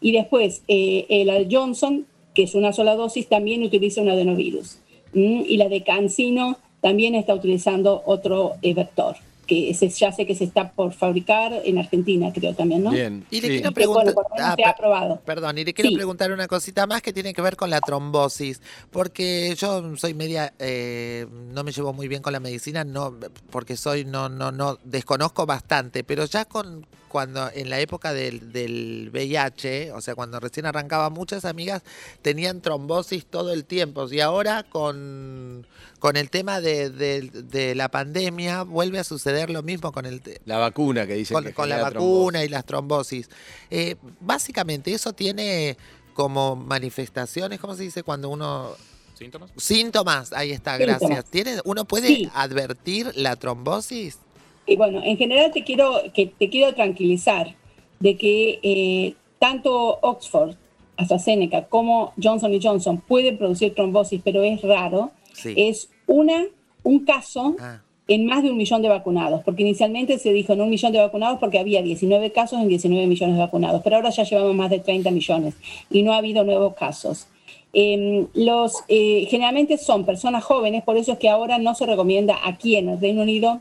Y 0.00 0.12
después, 0.12 0.62
eh, 0.68 1.06
el 1.08 1.48
Johnson, 1.50 2.06
que 2.36 2.42
es 2.44 2.54
una 2.54 2.72
sola 2.72 2.94
dosis, 2.94 3.28
también 3.28 3.62
utiliza 3.64 4.00
un 4.02 4.10
adenovirus. 4.10 4.78
Mm, 5.14 5.42
Y 5.48 5.56
la 5.56 5.68
de 5.68 5.82
Cancino 5.82 6.58
también 6.82 7.14
está 7.16 7.34
utilizando 7.34 8.02
otro 8.04 8.52
eh, 8.62 8.74
vector, 8.74 9.16
que 9.46 9.72
se- 9.74 9.88
ya 9.88 10.12
sé 10.12 10.26
que 10.26 10.34
se 10.34 10.44
está 10.44 10.72
por 10.72 10.92
fabricar 10.92 11.62
en 11.64 11.78
Argentina, 11.78 12.32
creo 12.34 12.52
también, 12.54 12.82
¿no? 12.82 12.90
Bien. 12.90 13.24
Y 13.30 13.40
le 13.40 13.48
sí. 13.48 13.54
quiero 13.54 13.70
Que, 13.70 13.74
preguntar. 13.74 14.04
bueno, 14.04 14.14
por 14.14 14.24
lo 14.30 14.34
menos 14.36 14.50
ah, 14.50 14.54
se 14.56 14.62
ha 14.62 14.66
per- 14.66 14.74
aprobado. 14.74 15.20
Perdón, 15.24 15.56
y 15.58 15.64
le 15.64 15.72
quiero 15.72 15.88
Sí. 15.90 15.94
preguntar 15.96 16.30
una 16.32 16.46
cosita 16.48 16.86
más 16.86 17.00
que 17.00 17.12
tiene 17.12 17.32
que 17.32 17.40
ver 17.42 17.56
con 17.56 17.70
la 17.70 17.80
trombosis, 17.80 18.60
porque 18.90 19.54
yo 19.56 19.96
soy 19.96 20.14
media, 20.14 20.52
eh, 20.58 21.26
no 21.54 21.64
me 21.64 21.72
llevo 21.72 21.92
muy 21.92 22.08
bien 22.08 22.22
con 22.22 22.32
la 22.32 22.40
medicina, 22.40 22.84
no, 22.84 23.14
porque 23.50 23.76
soy, 23.76 24.04
no, 24.04 24.28
no, 24.28 24.52
no, 24.52 24.78
desconozco 24.84 25.46
bastante, 25.46 26.04
pero 26.04 26.24
ya 26.26 26.44
con 26.44 26.84
cuando 27.16 27.48
en 27.54 27.70
la 27.70 27.80
época 27.80 28.12
del, 28.12 28.52
del 28.52 29.08
VIH, 29.10 29.92
o 29.92 30.02
sea, 30.02 30.14
cuando 30.14 30.38
recién 30.38 30.66
arrancaba, 30.66 31.08
muchas 31.08 31.46
amigas 31.46 31.80
tenían 32.20 32.60
trombosis 32.60 33.24
todo 33.24 33.54
el 33.54 33.64
tiempo, 33.64 34.06
y 34.12 34.20
ahora 34.20 34.64
con, 34.64 35.66
con 35.98 36.18
el 36.18 36.28
tema 36.28 36.60
de, 36.60 36.90
de- 36.90 37.22
de 37.30 37.74
la 37.74 37.88
pandemia 37.88 38.64
vuelve 38.64 38.98
a 38.98 39.04
suceder 39.04 39.48
lo 39.48 39.62
mismo 39.62 39.92
con 39.92 40.04
el, 40.04 40.20
La 40.44 40.58
vacuna 40.58 41.06
que 41.06 41.14
dice 41.14 41.32
con, 41.32 41.44
que 41.44 41.54
con 41.54 41.70
la 41.70 41.80
vacuna 41.80 42.44
y 42.44 42.50
las 42.50 42.66
trombosis. 42.66 43.30
Eh, 43.70 43.96
básicamente 44.20 44.92
eso 44.92 45.14
tiene 45.14 45.78
como 46.12 46.54
manifestaciones, 46.54 47.58
¿cómo 47.60 47.74
se 47.76 47.84
dice 47.84 48.02
cuando 48.02 48.28
uno... 48.28 48.72
¿Síntomas? 49.18 49.50
Síntomas, 49.56 50.32
ahí 50.34 50.52
está, 50.52 50.76
Síntomas. 50.76 51.00
gracias. 51.00 51.24
¿Tiene, 51.30 51.60
¿Uno 51.64 51.86
puede 51.86 52.08
Sí. 52.08 52.30
advertir 52.34 53.10
la 53.16 53.36
trombosis? 53.36 54.18
Y 54.66 54.76
bueno, 54.76 55.00
en 55.04 55.16
general 55.16 55.52
te 55.52 55.62
quiero, 55.64 55.94
que 56.12 56.26
te 56.26 56.48
quiero 56.48 56.74
tranquilizar 56.74 57.54
de 58.00 58.16
que 58.16 58.58
eh, 58.62 59.14
tanto 59.38 59.98
Oxford, 60.02 60.54
AstraZeneca, 60.96 61.66
como 61.66 62.12
Johnson 62.22 62.52
Johnson 62.60 63.00
pueden 63.00 63.38
producir 63.38 63.74
trombosis, 63.74 64.20
pero 64.24 64.42
es 64.42 64.62
raro. 64.62 65.10
Sí. 65.32 65.54
Es 65.56 65.90
una, 66.06 66.46
un 66.82 67.04
caso 67.04 67.54
Ah, 67.58 67.80
en 68.08 68.26
más 68.26 68.42
de 68.42 68.50
un 68.50 68.56
millón 68.56 68.82
de 68.82 68.88
vacunados, 68.88 69.42
porque 69.44 69.62
inicialmente 69.62 70.18
se 70.18 70.32
dijo 70.32 70.52
en 70.52 70.60
un 70.60 70.70
millón 70.70 70.92
de 70.92 71.00
vacunados 71.00 71.38
porque 71.38 71.58
había 71.58 71.82
19 71.82 72.30
casos 72.32 72.60
en 72.60 72.68
19 72.68 73.06
millones 73.06 73.34
de 73.34 73.40
vacunados, 73.40 73.80
pero 73.82 73.96
ahora 73.96 74.10
ya 74.10 74.22
llevamos 74.22 74.54
más 74.54 74.70
de 74.70 74.78
30 74.78 75.10
millones 75.10 75.54
y 75.90 76.02
no 76.02 76.12
ha 76.12 76.18
habido 76.18 76.44
nuevos 76.44 76.74
casos. 76.74 77.26
Eh, 77.72 78.26
los, 78.34 78.84
eh, 78.88 79.26
generalmente 79.28 79.76
son 79.76 80.06
personas 80.06 80.44
jóvenes, 80.44 80.84
por 80.84 80.96
eso 80.96 81.12
es 81.12 81.18
que 81.18 81.28
ahora 81.28 81.58
no 81.58 81.74
se 81.74 81.84
recomienda 81.84 82.36
aquí 82.44 82.76
en 82.76 82.90
el 82.90 83.00
Reino 83.00 83.22
Unido 83.22 83.60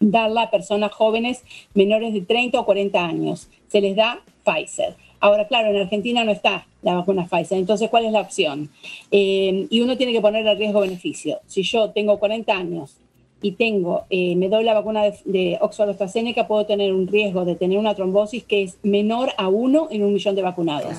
darla 0.00 0.42
a 0.42 0.50
personas 0.50 0.92
jóvenes 0.92 1.44
menores 1.74 2.12
de 2.12 2.22
30 2.22 2.58
o 2.58 2.64
40 2.64 3.04
años. 3.04 3.48
Se 3.68 3.80
les 3.80 3.94
da 3.94 4.20
Pfizer. 4.44 4.96
Ahora, 5.20 5.46
claro, 5.46 5.68
en 5.68 5.76
Argentina 5.76 6.24
no 6.24 6.32
está 6.32 6.66
la 6.82 6.94
vacuna 6.94 7.26
Pfizer, 7.26 7.58
entonces, 7.58 7.90
¿cuál 7.90 8.06
es 8.06 8.12
la 8.12 8.22
opción? 8.22 8.70
Eh, 9.10 9.66
y 9.68 9.80
uno 9.80 9.98
tiene 9.98 10.12
que 10.12 10.22
poner 10.22 10.46
el 10.46 10.56
riesgo-beneficio. 10.56 11.40
Si 11.46 11.62
yo 11.62 11.90
tengo 11.90 12.18
40 12.18 12.50
años 12.56 12.96
y 13.42 13.52
tengo, 13.52 14.04
eh, 14.08 14.34
me 14.36 14.48
doy 14.48 14.64
la 14.64 14.72
vacuna 14.72 15.02
de, 15.02 15.18
de 15.26 15.58
Oxford 15.60 15.90
AstraZeneca, 15.90 16.48
puedo 16.48 16.64
tener 16.64 16.94
un 16.94 17.06
riesgo 17.06 17.44
de 17.44 17.54
tener 17.54 17.78
una 17.78 17.94
trombosis 17.94 18.44
que 18.44 18.62
es 18.62 18.78
menor 18.82 19.32
a 19.36 19.48
uno 19.48 19.88
en 19.90 20.02
un 20.02 20.14
millón 20.14 20.34
de 20.34 20.42
vacunados. 20.42 20.94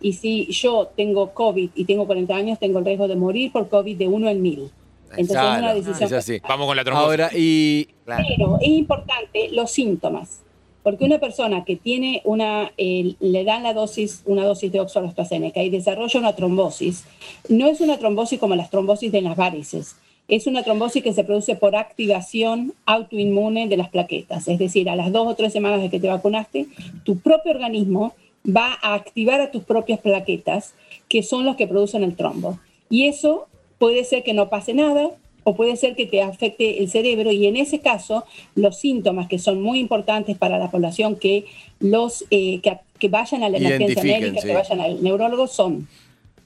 Y 0.00 0.12
si 0.12 0.46
yo 0.52 0.92
tengo 0.96 1.30
COVID 1.34 1.70
y 1.74 1.84
tengo 1.84 2.06
40 2.06 2.34
años, 2.34 2.58
tengo 2.60 2.78
el 2.78 2.84
riesgo 2.84 3.08
de 3.08 3.16
morir 3.16 3.50
por 3.50 3.68
COVID 3.68 3.96
de 3.96 4.06
uno 4.06 4.28
en 4.28 4.40
mil. 4.40 4.70
Entonces 5.16 5.36
es 5.36 5.42
una 5.42 5.58
Claro, 5.58 5.74
decisión 5.74 6.06
es 6.06 6.12
así. 6.12 6.40
Vamos 6.48 6.66
con 6.66 6.76
la 6.76 6.84
trombosis. 6.84 7.08
Ahora, 7.08 7.30
y 7.34 7.88
claro. 8.04 8.24
pero 8.28 8.58
es 8.60 8.68
importante 8.68 9.48
los 9.52 9.70
síntomas, 9.70 10.40
porque 10.82 11.04
una 11.04 11.18
persona 11.18 11.64
que 11.64 11.76
tiene 11.76 12.20
una, 12.24 12.72
eh, 12.76 13.14
le 13.20 13.44
dan 13.44 13.62
la 13.62 13.72
dosis, 13.72 14.22
una 14.26 14.44
dosis 14.44 14.70
de 14.70 14.80
Oxford 14.80 15.06
AstraZeneca 15.06 15.62
y 15.62 15.70
desarrolla 15.70 16.20
una 16.20 16.36
trombosis, 16.36 17.04
no 17.48 17.68
es 17.68 17.80
una 17.80 17.98
trombosis 17.98 18.38
como 18.38 18.54
las 18.54 18.70
trombosis 18.70 19.10
de 19.10 19.22
las 19.22 19.36
varices, 19.36 19.96
es 20.28 20.46
una 20.46 20.62
trombosis 20.62 21.02
que 21.02 21.12
se 21.12 21.24
produce 21.24 21.54
por 21.54 21.76
activación 21.76 22.74
autoinmune 22.86 23.68
de 23.68 23.76
las 23.76 23.90
plaquetas, 23.90 24.48
es 24.48 24.58
decir, 24.58 24.88
a 24.88 24.96
las 24.96 25.12
dos 25.12 25.26
o 25.26 25.34
tres 25.34 25.52
semanas 25.52 25.82
de 25.82 25.90
que 25.90 26.00
te 26.00 26.08
vacunaste, 26.08 26.66
tu 27.04 27.18
propio 27.18 27.52
organismo 27.52 28.14
va 28.46 28.78
a 28.82 28.94
activar 28.94 29.40
a 29.40 29.50
tus 29.50 29.64
propias 29.64 30.00
plaquetas, 30.00 30.74
que 31.08 31.22
son 31.22 31.44
los 31.44 31.56
que 31.56 31.66
producen 31.66 32.02
el 32.02 32.14
trombo. 32.14 32.58
Y 32.90 33.06
eso 33.06 33.46
puede 33.78 34.04
ser 34.04 34.22
que 34.22 34.34
no 34.34 34.48
pase 34.50 34.74
nada 34.74 35.10
o 35.44 35.54
puede 35.54 35.76
ser 35.76 35.94
que 35.94 36.06
te 36.06 36.22
afecte 36.22 36.82
el 36.82 36.88
cerebro 36.88 37.30
y 37.30 37.46
en 37.46 37.56
ese 37.56 37.80
caso 37.80 38.24
los 38.54 38.78
síntomas 38.78 39.28
que 39.28 39.38
son 39.38 39.60
muy 39.60 39.78
importantes 39.78 40.36
para 40.38 40.58
la 40.58 40.70
población 40.70 41.16
que 41.16 41.44
los 41.80 42.24
eh, 42.30 42.60
que, 42.60 42.78
que 42.98 43.08
vayan 43.08 43.42
a 43.42 43.50
la 43.50 43.58
emergencia 43.58 44.02
médica, 44.02 44.40
sí. 44.40 44.46
que 44.48 44.54
vayan 44.54 44.80
al 44.80 45.02
neurólogo 45.02 45.46
son 45.46 45.86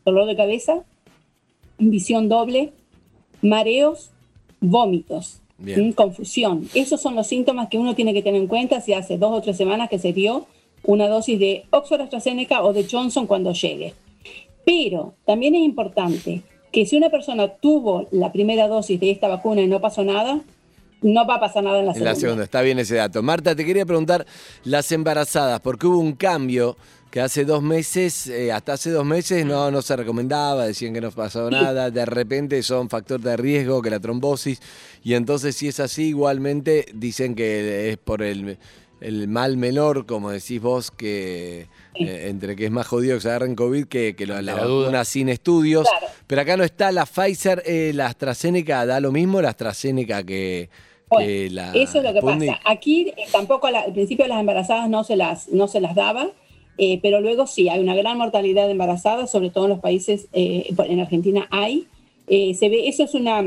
dolor 0.04 0.26
de 0.26 0.36
cabeza, 0.36 0.82
visión 1.78 2.28
doble, 2.28 2.72
mareos, 3.42 4.10
vómitos, 4.60 5.40
confusión. 5.94 6.68
Esos 6.74 7.00
son 7.00 7.14
los 7.14 7.26
síntomas 7.26 7.68
que 7.68 7.78
uno 7.78 7.94
tiene 7.94 8.14
que 8.14 8.22
tener 8.22 8.40
en 8.40 8.46
cuenta 8.46 8.80
si 8.80 8.92
hace 8.92 9.18
dos 9.18 9.32
o 9.32 9.42
tres 9.42 9.56
semanas 9.56 9.88
que 9.88 9.98
se 9.98 10.12
dio 10.12 10.46
una 10.84 11.08
dosis 11.08 11.38
de 11.38 11.64
Oxford 11.70 12.02
AstraZeneca 12.02 12.62
o 12.62 12.72
de 12.72 12.86
Johnson 12.90 13.26
cuando 13.26 13.52
llegue. 13.52 13.94
Pero 14.64 15.14
también 15.24 15.54
es 15.54 15.62
importante 15.62 16.42
que 16.72 16.86
si 16.86 16.96
una 16.96 17.10
persona 17.10 17.48
tuvo 17.48 18.08
la 18.10 18.32
primera 18.32 18.68
dosis 18.68 18.98
de 19.00 19.10
esta 19.10 19.28
vacuna 19.28 19.60
y 19.62 19.66
no 19.66 19.80
pasó 19.80 20.04
nada, 20.04 20.40
no 21.00 21.26
va 21.26 21.36
a 21.36 21.40
pasar 21.40 21.62
nada 21.62 21.78
en 21.78 21.86
la 21.86 21.92
En 21.92 21.94
segunda. 21.94 22.12
la 22.14 22.20
segunda, 22.20 22.44
está 22.44 22.60
bien 22.62 22.78
ese 22.78 22.96
dato. 22.96 23.22
Marta, 23.22 23.54
te 23.54 23.64
quería 23.64 23.86
preguntar 23.86 24.26
las 24.64 24.90
embarazadas, 24.92 25.60
porque 25.60 25.86
hubo 25.86 25.98
un 25.98 26.12
cambio 26.14 26.76
que 27.10 27.20
hace 27.22 27.44
dos 27.46 27.62
meses, 27.62 28.26
eh, 28.26 28.52
hasta 28.52 28.74
hace 28.74 28.90
dos 28.90 29.04
meses 29.06 29.46
no, 29.46 29.70
no 29.70 29.80
se 29.80 29.96
recomendaba, 29.96 30.66
decían 30.66 30.92
que 30.92 31.00
no 31.00 31.10
pasaba 31.10 31.50
nada, 31.50 31.90
de 31.90 32.04
repente 32.04 32.62
son 32.62 32.90
factor 32.90 33.20
de 33.20 33.34
riesgo, 33.36 33.80
que 33.80 33.88
la 33.90 33.98
trombosis, 34.00 34.60
y 35.02 35.14
entonces 35.14 35.56
si 35.56 35.68
es 35.68 35.80
así, 35.80 36.08
igualmente 36.08 36.84
dicen 36.92 37.34
que 37.34 37.88
es 37.90 37.96
por 37.96 38.22
el, 38.22 38.58
el 39.00 39.26
mal 39.28 39.56
menor, 39.56 40.04
como 40.04 40.30
decís 40.30 40.60
vos, 40.60 40.90
que 40.90 41.68
eh, 41.94 42.26
entre 42.28 42.56
que 42.56 42.66
es 42.66 42.70
más 42.70 42.86
jodido 42.86 43.14
que 43.16 43.22
se 43.22 43.28
agarren 43.28 43.54
COVID 43.54 43.86
que, 43.86 44.14
que 44.14 44.26
la, 44.26 44.42
la 44.42 44.56
la 44.56 44.64
duda. 44.64 44.80
vacuna 44.82 45.04
sin 45.06 45.30
estudios. 45.30 45.88
Claro. 45.88 46.07
Pero 46.28 46.42
acá 46.42 46.56
no 46.56 46.62
está 46.62 46.92
la 46.92 47.04
Pfizer, 47.06 47.62
eh, 47.66 47.90
la 47.94 48.06
AstraZeneca, 48.06 48.86
da 48.86 49.00
lo 49.00 49.10
mismo 49.10 49.40
la 49.42 49.48
AstraZeneca 49.48 50.22
que, 50.24 50.68
la 51.10 51.72
Eso 51.74 51.98
es 51.98 52.04
lo 52.04 52.12
que 52.12 52.20
Sputnik? 52.20 52.50
pasa. 52.50 52.60
Aquí 52.66 53.08
eh, 53.16 53.24
tampoco 53.32 53.68
la- 53.70 53.80
al 53.80 53.92
principio 53.92 54.26
las 54.28 54.38
embarazadas 54.38 54.88
no 54.90 55.02
se 55.04 55.16
las, 55.16 55.48
no 55.48 55.66
se 55.66 55.80
las 55.80 55.94
daba, 55.96 56.28
eh, 56.76 57.00
pero 57.02 57.20
luego 57.20 57.46
sí, 57.46 57.68
hay 57.70 57.80
una 57.80 57.94
gran 57.96 58.18
mortalidad 58.18 58.66
de 58.66 58.72
embarazadas, 58.72 59.30
sobre 59.30 59.50
todo 59.50 59.64
en 59.64 59.70
los 59.70 59.80
países, 59.80 60.28
eh, 60.32 60.66
en 60.86 61.00
Argentina 61.00 61.48
hay. 61.50 61.86
Se 62.28 62.68
ve, 62.68 62.88
eso 62.88 63.04
es 63.04 63.14
una 63.14 63.42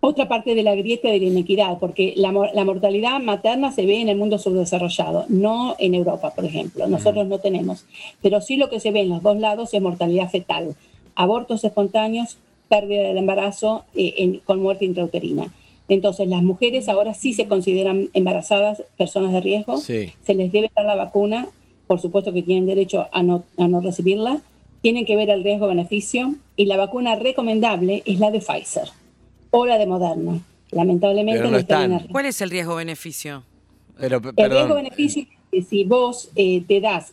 otra 0.00 0.26
parte 0.26 0.54
de 0.54 0.62
la 0.62 0.74
grieta 0.74 1.10
de 1.10 1.18
la 1.18 1.26
inequidad, 1.26 1.78
porque 1.78 2.14
la, 2.16 2.32
mor- 2.32 2.48
la 2.54 2.64
mortalidad 2.64 3.20
materna 3.20 3.70
se 3.72 3.84
ve 3.84 4.00
en 4.00 4.08
el 4.08 4.16
mundo 4.16 4.38
subdesarrollado, 4.38 5.26
no 5.28 5.76
en 5.78 5.94
Europa, 5.94 6.32
por 6.34 6.46
ejemplo. 6.46 6.86
Nosotros 6.88 7.26
no 7.26 7.40
tenemos. 7.40 7.84
Pero 8.22 8.40
sí 8.40 8.56
lo 8.56 8.70
que 8.70 8.80
se 8.80 8.90
ve 8.90 9.00
en 9.00 9.10
los 9.10 9.22
dos 9.22 9.36
lados 9.38 9.74
es 9.74 9.82
mortalidad 9.82 10.30
fetal, 10.30 10.74
abortos 11.20 11.64
espontáneos, 11.64 12.38
pérdida 12.68 13.02
del 13.08 13.18
embarazo 13.18 13.84
eh, 13.94 14.14
en- 14.18 14.38
con 14.40 14.60
muerte 14.60 14.84
intrauterina. 14.84 15.52
Entonces, 15.88 16.28
las 16.28 16.42
mujeres 16.42 16.88
ahora 16.88 17.14
sí 17.14 17.32
se 17.32 17.46
consideran 17.48 18.08
embarazadas, 18.14 18.82
personas 18.96 19.32
de 19.32 19.40
riesgo. 19.40 19.78
Sí. 19.78 20.12
Se 20.24 20.34
les 20.34 20.52
debe 20.52 20.70
dar 20.76 20.86
la 20.86 20.94
vacuna, 20.94 21.48
por 21.88 22.00
supuesto 22.00 22.32
que 22.32 22.42
tienen 22.42 22.66
derecho 22.66 23.08
a 23.12 23.22
no, 23.22 23.42
a 23.58 23.66
no 23.68 23.80
recibirla. 23.80 24.40
Tienen 24.82 25.04
que 25.04 25.16
ver 25.16 25.28
el 25.30 25.42
riesgo-beneficio 25.44 26.36
y 26.56 26.66
la 26.66 26.76
vacuna 26.76 27.16
recomendable 27.16 28.02
es 28.06 28.18
la 28.20 28.30
de 28.30 28.38
Pfizer 28.40 28.88
o 29.50 29.66
la 29.66 29.76
de 29.78 29.86
Moderna. 29.86 30.40
Lamentablemente 30.70 31.40
Pero 31.40 31.50
no 31.50 31.58
está 31.58 31.78
bien 31.80 31.90
están. 31.90 31.98
arriba. 32.00 32.12
¿Cuál 32.12 32.26
es 32.26 32.40
el 32.40 32.50
riesgo-beneficio? 32.50 33.42
El 33.98 34.10
riesgo-beneficio 34.50 35.22
es 35.24 35.28
que 35.50 35.62
si 35.62 35.84
vos 35.84 36.30
eh, 36.36 36.62
te 36.66 36.80
das 36.80 37.12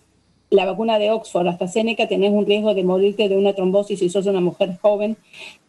la 0.49 0.65
vacuna 0.65 0.97
de 0.97 1.11
Oxford, 1.11 1.47
AstraZeneca, 1.47 2.07
tenés 2.07 2.31
un 2.31 2.45
riesgo 2.45 2.73
de 2.73 2.83
morirte 2.83 3.27
de 3.27 3.37
una 3.37 3.53
trombosis 3.53 3.99
si 3.99 4.09
sos 4.09 4.25
una 4.27 4.39
mujer 4.39 4.77
joven 4.81 5.17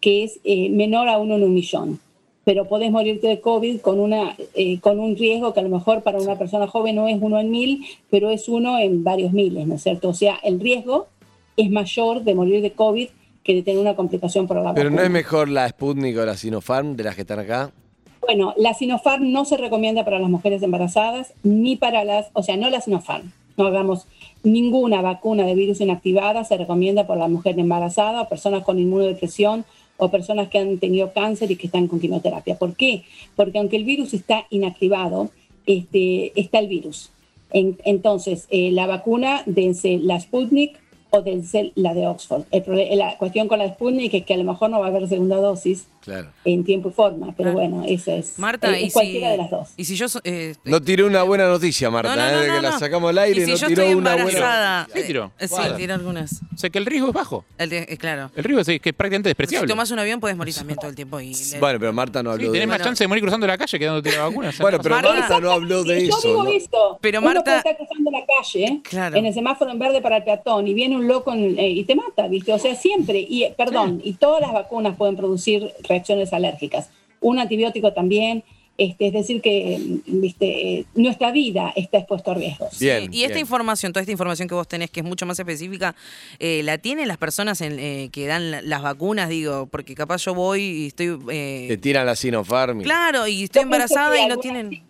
que 0.00 0.24
es 0.24 0.38
eh, 0.44 0.70
menor 0.70 1.08
a 1.08 1.18
uno 1.18 1.36
en 1.36 1.42
un 1.42 1.54
millón. 1.54 2.00
Pero 2.44 2.66
podés 2.66 2.90
morirte 2.90 3.26
de 3.26 3.40
COVID 3.40 3.80
con, 3.80 3.98
una, 4.00 4.36
eh, 4.54 4.80
con 4.80 5.00
un 5.00 5.16
riesgo 5.16 5.52
que 5.52 5.60
a 5.60 5.62
lo 5.62 5.68
mejor 5.68 6.02
para 6.02 6.18
una 6.18 6.38
persona 6.38 6.66
joven 6.66 6.96
no 6.96 7.08
es 7.08 7.18
uno 7.20 7.38
en 7.38 7.50
mil, 7.50 7.84
pero 8.08 8.30
es 8.30 8.48
uno 8.48 8.78
en 8.78 9.04
varios 9.04 9.32
miles, 9.32 9.66
¿no 9.66 9.74
es 9.74 9.82
cierto? 9.82 10.08
O 10.08 10.14
sea, 10.14 10.38
el 10.42 10.60
riesgo 10.60 11.08
es 11.56 11.70
mayor 11.70 12.22
de 12.22 12.34
morir 12.34 12.62
de 12.62 12.72
COVID 12.72 13.08
que 13.42 13.54
de 13.54 13.62
tener 13.62 13.80
una 13.80 13.96
complicación 13.96 14.46
por 14.46 14.62
la 14.62 14.74
pero 14.74 14.90
no 14.90 14.96
vacuna. 14.96 15.06
es 15.06 15.10
mejor 15.10 15.48
la 15.48 15.68
Sputnik 15.68 16.16
o 16.18 16.24
la 16.24 16.36
Sinopharm 16.36 16.96
de 16.96 17.04
las 17.04 17.14
que 17.16 17.22
están 17.22 17.40
acá. 17.40 17.72
Bueno, 18.20 18.54
la 18.56 18.74
Sinopharm 18.74 19.32
no 19.32 19.44
se 19.44 19.56
recomienda 19.56 20.04
para 20.04 20.18
las 20.18 20.30
mujeres 20.30 20.62
embarazadas 20.62 21.32
ni 21.42 21.76
para 21.76 22.04
las, 22.04 22.28
o 22.34 22.42
sea, 22.42 22.56
no 22.56 22.70
la 22.70 22.80
Sinopharm, 22.80 23.32
no 23.56 23.66
hagamos 23.66 24.06
ninguna 24.42 25.02
vacuna 25.02 25.44
de 25.44 25.54
virus 25.54 25.80
inactivada 25.80 26.44
se 26.44 26.56
recomienda 26.56 27.06
por 27.06 27.16
la 27.16 27.28
mujer 27.28 27.58
embarazada 27.58 28.22
o 28.22 28.28
personas 28.28 28.62
con 28.64 28.78
inmunodepresión 28.78 29.64
o 29.96 30.10
personas 30.10 30.48
que 30.48 30.58
han 30.58 30.78
tenido 30.78 31.12
cáncer 31.12 31.50
y 31.50 31.56
que 31.56 31.66
están 31.66 31.88
con 31.88 31.98
quimioterapia. 32.00 32.56
¿Por 32.56 32.76
qué? 32.76 33.02
Porque 33.34 33.58
aunque 33.58 33.76
el 33.76 33.84
virus 33.84 34.14
está 34.14 34.46
inactivado, 34.50 35.30
este, 35.66 36.32
está 36.40 36.60
el 36.60 36.68
virus. 36.68 37.10
En- 37.50 37.78
entonces, 37.84 38.46
eh, 38.50 38.70
la 38.70 38.86
vacuna, 38.86 39.42
dense 39.46 39.98
la 39.98 40.20
Sputnik 40.20 40.78
o 41.10 41.22
dense 41.22 41.72
la 41.74 41.94
de 41.94 42.06
Oxford. 42.06 42.44
El 42.50 42.98
la 42.98 43.16
cuestión 43.18 43.48
con 43.48 43.58
la 43.58 43.68
Sputnik 43.68 44.14
es 44.14 44.24
que 44.24 44.34
a 44.34 44.36
lo 44.36 44.44
mejor 44.44 44.70
no 44.70 44.78
va 44.80 44.86
a 44.86 44.88
haber 44.90 45.08
segunda 45.08 45.36
dosis 45.36 45.88
Claro. 46.08 46.28
en 46.44 46.64
tiempo 46.64 46.88
y 46.88 46.92
forma, 46.92 47.26
pero 47.36 47.52
Claro. 47.52 47.68
bueno, 47.70 47.84
eso 47.86 48.12
es, 48.12 48.38
Marta, 48.38 48.74
eh, 48.76 48.82
y 48.82 48.86
es 48.86 48.92
cualquiera 48.92 49.26
si, 49.28 49.32
de 49.32 49.36
las 49.38 49.50
dos. 49.50 49.68
y 49.76 49.84
si 49.84 49.94
yo... 49.96 50.08
so- 50.08 50.20
eh, 50.24 50.54
No 50.64 50.80
tiró 50.82 51.06
una 51.06 51.22
buena 51.22 51.46
noticia, 51.48 51.90
Marta, 51.90 52.16
no, 52.16 52.22
no, 52.22 52.28
¿eh? 52.28 52.32
no, 52.36 52.40
que 52.42 52.48
no, 52.48 52.62
la 52.62 52.78
sacamos 52.78 53.10
al 53.10 53.18
aire 53.18 53.40
y 53.40 53.42
y 53.42 53.46
si 53.46 53.50
no 53.52 53.56
yo 53.58 53.66
tiró 53.68 53.82
estoy 53.82 53.94
una 53.94 54.12
buena. 54.14 54.28
embarazada... 54.30 54.88
¿Qué 54.94 55.02
tiró? 55.02 55.32
sí, 55.38 55.46
¿Cuál? 55.48 55.76
tiró 55.76 55.94
algunas. 55.94 56.32
O 56.54 56.56
sea, 56.58 56.70
que 56.70 56.78
el 56.78 56.86
riesgo 56.86 57.08
es 57.08 57.14
bajo. 57.14 57.44
El 57.58 57.70
de- 57.70 57.86
eh, 57.88 57.96
claro. 57.96 58.30
El 58.34 58.44
riesgo 58.44 58.60
es, 58.62 58.80
que 58.80 58.88
es 58.88 58.94
prácticamente 58.94 59.28
Si 59.28 59.30
despreciable. 59.30 59.68
tomas 59.68 59.90
un 59.90 59.98
avión 59.98 60.18
puedes 60.18 60.36
morir 60.36 60.54
también 60.54 60.78
todo 60.78 60.88
el 60.90 60.96
tiempo. 60.96 61.20
Y 61.20 61.32
Bueno, 61.60 61.78
pero 61.78 61.92
Marta 61.92 62.22
no 62.22 62.30
Sí, 62.30 62.34
habló 62.34 62.52
tenés 62.52 62.60
de 62.62 62.66
más 62.66 62.78
Bueno. 62.78 62.84
chance 62.84 63.04
de 63.04 63.08
morir 63.08 63.22
cruzando 63.22 63.46
la 63.46 63.58
calle 63.58 63.78
que 63.78 63.84
dándote 63.84 64.10
la 64.12 64.22
vacuna. 64.24 64.50
Bueno, 64.60 64.76
no 64.78 64.82
pero. 64.82 64.94
Marta 64.96 65.40
no 65.40 65.50
habló 65.52 65.84
de 65.84 66.06
yo 66.06 66.16
eso. 66.16 66.28
digo 66.28 66.42
¿no? 66.44 66.50
esto, 66.50 66.98
Pero 67.00 67.18
uno 67.20 67.26
Marta- 67.28 67.42
puede 67.44 67.56
estar 67.58 67.76
cruzando 67.76 68.10
la 68.10 68.24
calle 68.26 68.80
Claro. 68.82 69.16
en 69.16 69.26
el 69.26 69.34
semáforo 69.34 69.70
en 69.70 69.78
verde 69.78 70.00
para 70.00 70.16
el 70.16 70.24
peatón 70.24 70.66
y 70.66 70.74
viene 70.74 70.96
un 70.96 71.06
loco 71.06 71.34
y 71.36 71.84
te 71.84 71.94
mata, 71.94 72.26
¿viste? 72.28 72.52
O 72.52 72.58
sea, 72.58 72.74
siempre, 72.74 73.18
y 73.20 73.46
perdón, 73.56 74.00
y 74.02 74.14
todas 74.14 74.40
las 74.40 74.52
vacunas 74.52 74.96
pueden 74.96 75.16
producir 75.16 75.72
reacciones 75.98 76.32
alérgicas. 76.32 76.90
Un 77.20 77.38
antibiótico 77.38 77.92
también, 77.92 78.44
este, 78.76 79.08
es 79.08 79.12
decir 79.12 79.40
que, 79.40 79.78
mm. 80.06 80.24
Eh, 80.40 80.84
nuestra 80.94 81.32
vida 81.32 81.72
está 81.74 81.98
expuesta 81.98 82.30
a 82.30 82.34
riesgos. 82.34 82.78
Bien. 82.78 83.12
y 83.12 83.22
esta 83.22 83.34
bien. 83.34 83.40
información, 83.40 83.92
toda 83.92 84.02
esta 84.02 84.12
información 84.12 84.46
que 84.48 84.54
vos 84.54 84.68
tenés, 84.68 84.90
que 84.90 85.00
es 85.00 85.06
mucho 85.06 85.26
más 85.26 85.38
específica, 85.38 85.96
eh, 86.38 86.62
¿la 86.62 86.78
tienen 86.78 87.08
las 87.08 87.18
personas 87.18 87.60
en, 87.60 87.78
eh, 87.80 88.08
que 88.12 88.26
dan 88.26 88.50
la- 88.52 88.62
las 88.62 88.82
vacunas? 88.82 89.28
Digo, 89.28 89.66
porque 89.66 89.94
capaz 89.96 90.24
yo 90.24 90.34
voy 90.34 90.62
y 90.62 90.86
estoy... 90.88 91.18
eh, 91.32 91.66
Te 91.68 91.76
tiran 91.78 92.06
la 92.06 92.14
Sinopharm. 92.14 92.82
claro, 92.82 93.26
y 93.26 93.42
estoy 93.44 93.60
Yo 93.62 93.64
embarazada 93.64 94.20
y 94.20 94.28
no 94.28 94.36
tienen... 94.38 94.70
sí, 94.70 94.82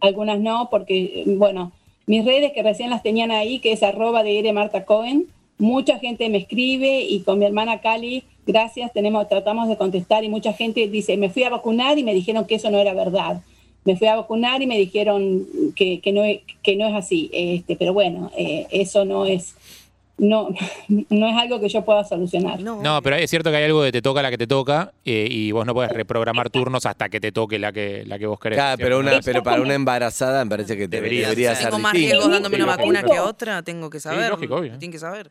Algunas 0.00 0.40
no, 0.40 0.68
porque, 0.70 0.96
eh, 1.04 1.24
bueno, 1.26 1.70
mis 2.06 2.24
redes 2.24 2.52
que 2.52 2.62
recién 2.64 2.90
las 2.90 3.02
tenían 3.02 3.30
ahí, 3.30 3.60
que 3.60 3.72
es 3.72 3.82
arroba 3.84 4.22
de 4.24 4.52
Marta 4.52 4.84
Cohen, 4.84 5.26
mucha 5.58 5.98
gente 6.00 6.28
me 6.28 6.38
escribe 6.38 7.02
y 7.02 7.20
con 7.20 7.38
mi 7.38 7.46
hermana 7.46 7.80
Cali, 7.80 8.24
gracias, 8.46 8.92
tenemos, 8.92 9.28
tratamos 9.28 9.68
de 9.68 9.76
contestar 9.76 10.24
y 10.24 10.28
mucha 10.28 10.52
gente 10.52 10.86
dice, 10.88 11.16
me 11.16 11.30
fui 11.30 11.44
a 11.44 11.50
vacunar 11.50 11.98
y 11.98 12.04
me 12.04 12.14
dijeron 12.14 12.46
que 12.46 12.56
eso 12.56 12.70
no 12.70 12.78
era 12.78 12.94
verdad. 12.94 13.42
Me 13.84 13.96
fui 13.96 14.06
a 14.06 14.16
vacunar 14.16 14.62
y 14.62 14.66
me 14.66 14.78
dijeron 14.78 15.46
que, 15.76 16.00
que, 16.00 16.12
no, 16.12 16.24
es- 16.24 16.40
que 16.62 16.74
no 16.76 16.86
es 16.88 16.94
así. 16.94 17.30
Este, 17.34 17.76
pero 17.76 17.92
bueno, 17.92 18.30
eh, 18.36 18.66
eso 18.70 19.04
no 19.04 19.26
es, 19.26 19.54
no, 20.16 20.48
no 20.88 21.28
es 21.28 21.36
algo 21.36 21.60
que 21.60 21.68
yo 21.68 21.84
pueda 21.84 22.02
solucionar. 22.02 22.60
No, 22.60 22.80
No, 22.82 23.02
pero 23.02 23.16
es 23.16 23.28
cierto 23.28 23.50
que 23.50 23.56
hay 23.58 23.64
algo 23.64 23.82
de 23.82 23.92
te 23.92 24.00
toca 24.00 24.22
la 24.22 24.30
que 24.30 24.38
te 24.38 24.46
toca 24.46 24.92
eh, 25.04 25.26
y 25.30 25.52
vos 25.52 25.66
no 25.66 25.74
puedes 25.74 25.92
reprogramar 25.92 26.48
turnos 26.48 26.86
hasta 26.86 27.10
que 27.10 27.20
te 27.20 27.30
toque 27.30 27.58
la 27.58 27.72
que, 27.72 28.04
la 28.06 28.18
que 28.18 28.26
vos 28.26 28.38
querés. 28.40 28.56
Claro, 28.56 28.78
pero, 28.78 28.98
una, 29.00 29.20
pero 29.22 29.42
para 29.42 29.60
una 29.60 29.74
embarazada 29.74 30.42
me 30.46 30.50
parece 30.50 30.78
que 30.78 30.88
Debería 30.88 31.28
debería, 31.28 31.54
ser. 31.54 31.66
tengo 31.66 31.78
más 31.80 31.92
riesgos 31.92 32.30
dándome 32.30 32.56
una 32.56 32.64
Sí, 32.64 32.70
vacuna 32.78 33.02
que 33.02 33.20
otra, 33.20 33.62
tengo 33.62 33.90
que 33.90 34.00
saber. 34.00 34.30
lógico, 34.30 34.56
obvio. 34.56 34.78
Tienen 34.78 34.92
que 34.92 34.98
saber. 34.98 35.30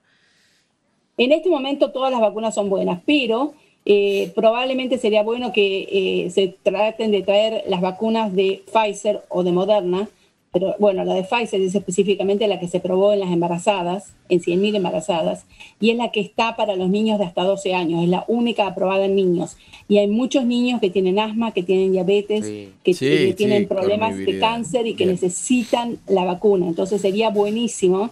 En 1.18 1.32
este 1.32 1.50
momento 1.50 1.92
todas 1.92 2.12
las 2.12 2.22
vacunas 2.22 2.56
son 2.56 2.70
buenas, 2.70 3.00
pero 3.06 3.54
eh, 3.86 4.32
probablemente 4.36 4.98
sería 4.98 5.24
bueno 5.24 5.52
que 5.54 5.88
eh, 6.26 6.30
se 6.32 6.56
traten 6.64 7.12
de 7.12 7.22
traer 7.22 7.64
las 7.68 7.82
vacunas 7.82 8.34
de 8.34 8.64
Pfizer 8.72 9.22
o 9.30 9.44
de 9.44 9.52
Moderna, 9.52 10.10
pero 10.52 10.76
bueno, 10.80 11.04
la 11.04 11.16
de 11.16 11.24
Pfizer 11.24 11.62
es 11.62 11.74
específicamente 11.76 12.48
la 12.48 12.60
que 12.60 12.68
se 12.68 12.80
probó 12.80 13.12
en 13.14 13.20
las 13.20 13.32
embarazadas, 13.32 14.14
en 14.30 14.40
100.000 14.40 14.76
embarazadas, 14.76 15.46
y 15.80 15.90
es 15.90 15.98
la 15.98 16.12
que 16.12 16.20
está 16.22 16.56
para 16.56 16.76
los 16.76 16.90
niños 16.90 17.18
de 17.20 17.26
hasta 17.26 17.44
12 17.44 17.74
años, 17.74 18.04
es 18.04 18.10
la 18.10 18.24
única 18.28 18.68
aprobada 18.68 19.06
en 19.06 19.16
niños. 19.16 19.58
Y 19.88 19.98
hay 19.98 20.08
muchos 20.08 20.46
niños 20.46 20.80
que 20.80 20.90
tienen 20.92 21.20
asma, 21.20 21.52
que 21.54 21.64
tienen 21.64 21.92
diabetes, 21.92 22.46
Sí. 22.46 22.70
que, 22.84 22.94
Sí, 22.94 23.06
que 23.08 23.34
tienen 23.36 23.64
sí, 23.64 23.66
problemas 23.66 24.16
de 24.18 24.40
cáncer 24.40 24.86
y 24.88 24.94
que 24.94 25.06
Bien. 25.06 25.16
necesitan 25.16 25.98
la 26.08 26.24
vacuna. 26.24 26.68
Entonces 26.68 27.02
sería 27.02 27.30
buenísimo 27.30 28.12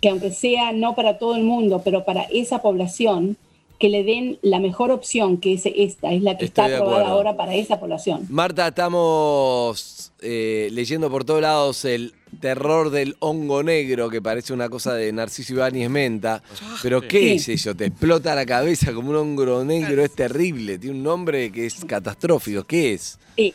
que 0.00 0.08
aunque 0.08 0.30
sea 0.32 0.72
no 0.72 0.94
para 0.94 1.18
todo 1.18 1.36
el 1.36 1.42
mundo, 1.44 1.82
pero 1.84 2.04
para 2.04 2.22
esa 2.24 2.60
población, 2.62 3.36
que 3.78 3.88
le 3.90 4.04
den 4.04 4.38
la 4.40 4.58
mejor 4.58 4.90
opción, 4.90 5.36
que 5.36 5.52
es 5.52 5.64
esta, 5.66 6.10
es 6.12 6.22
la 6.22 6.38
que 6.38 6.46
Estoy 6.46 6.64
está 6.64 6.76
aprobada 6.78 7.08
ahora 7.08 7.36
para 7.36 7.54
esa 7.54 7.78
población. 7.78 8.26
Marta, 8.30 8.68
estamos 8.68 10.12
eh, 10.22 10.68
leyendo 10.72 11.10
por 11.10 11.24
todos 11.24 11.42
lados 11.42 11.84
el 11.84 12.14
terror 12.40 12.90
del 12.90 13.16
hongo 13.18 13.62
negro, 13.62 14.08
que 14.08 14.22
parece 14.22 14.52
una 14.54 14.68
cosa 14.70 14.94
de 14.94 15.12
Narciso 15.12 15.54
Ibáñez 15.54 15.90
Menta. 15.90 16.42
Pero 16.82 17.02
¿qué 17.02 17.20
Sí. 17.20 17.52
es 17.52 17.60
eso? 17.60 17.74
Te 17.74 17.86
explota 17.86 18.34
la 18.34 18.46
cabeza 18.46 18.92
como 18.94 19.10
un 19.10 19.16
hongo 19.16 19.64
negro, 19.64 20.02
es 20.02 20.14
terrible, 20.14 20.78
tiene 20.78 20.96
un 20.96 21.02
nombre 21.02 21.52
que 21.52 21.66
es 21.66 21.84
catastrófico. 21.84 22.64
¿Qué 22.64 22.94
es? 22.94 23.18
Sí. 23.36 23.52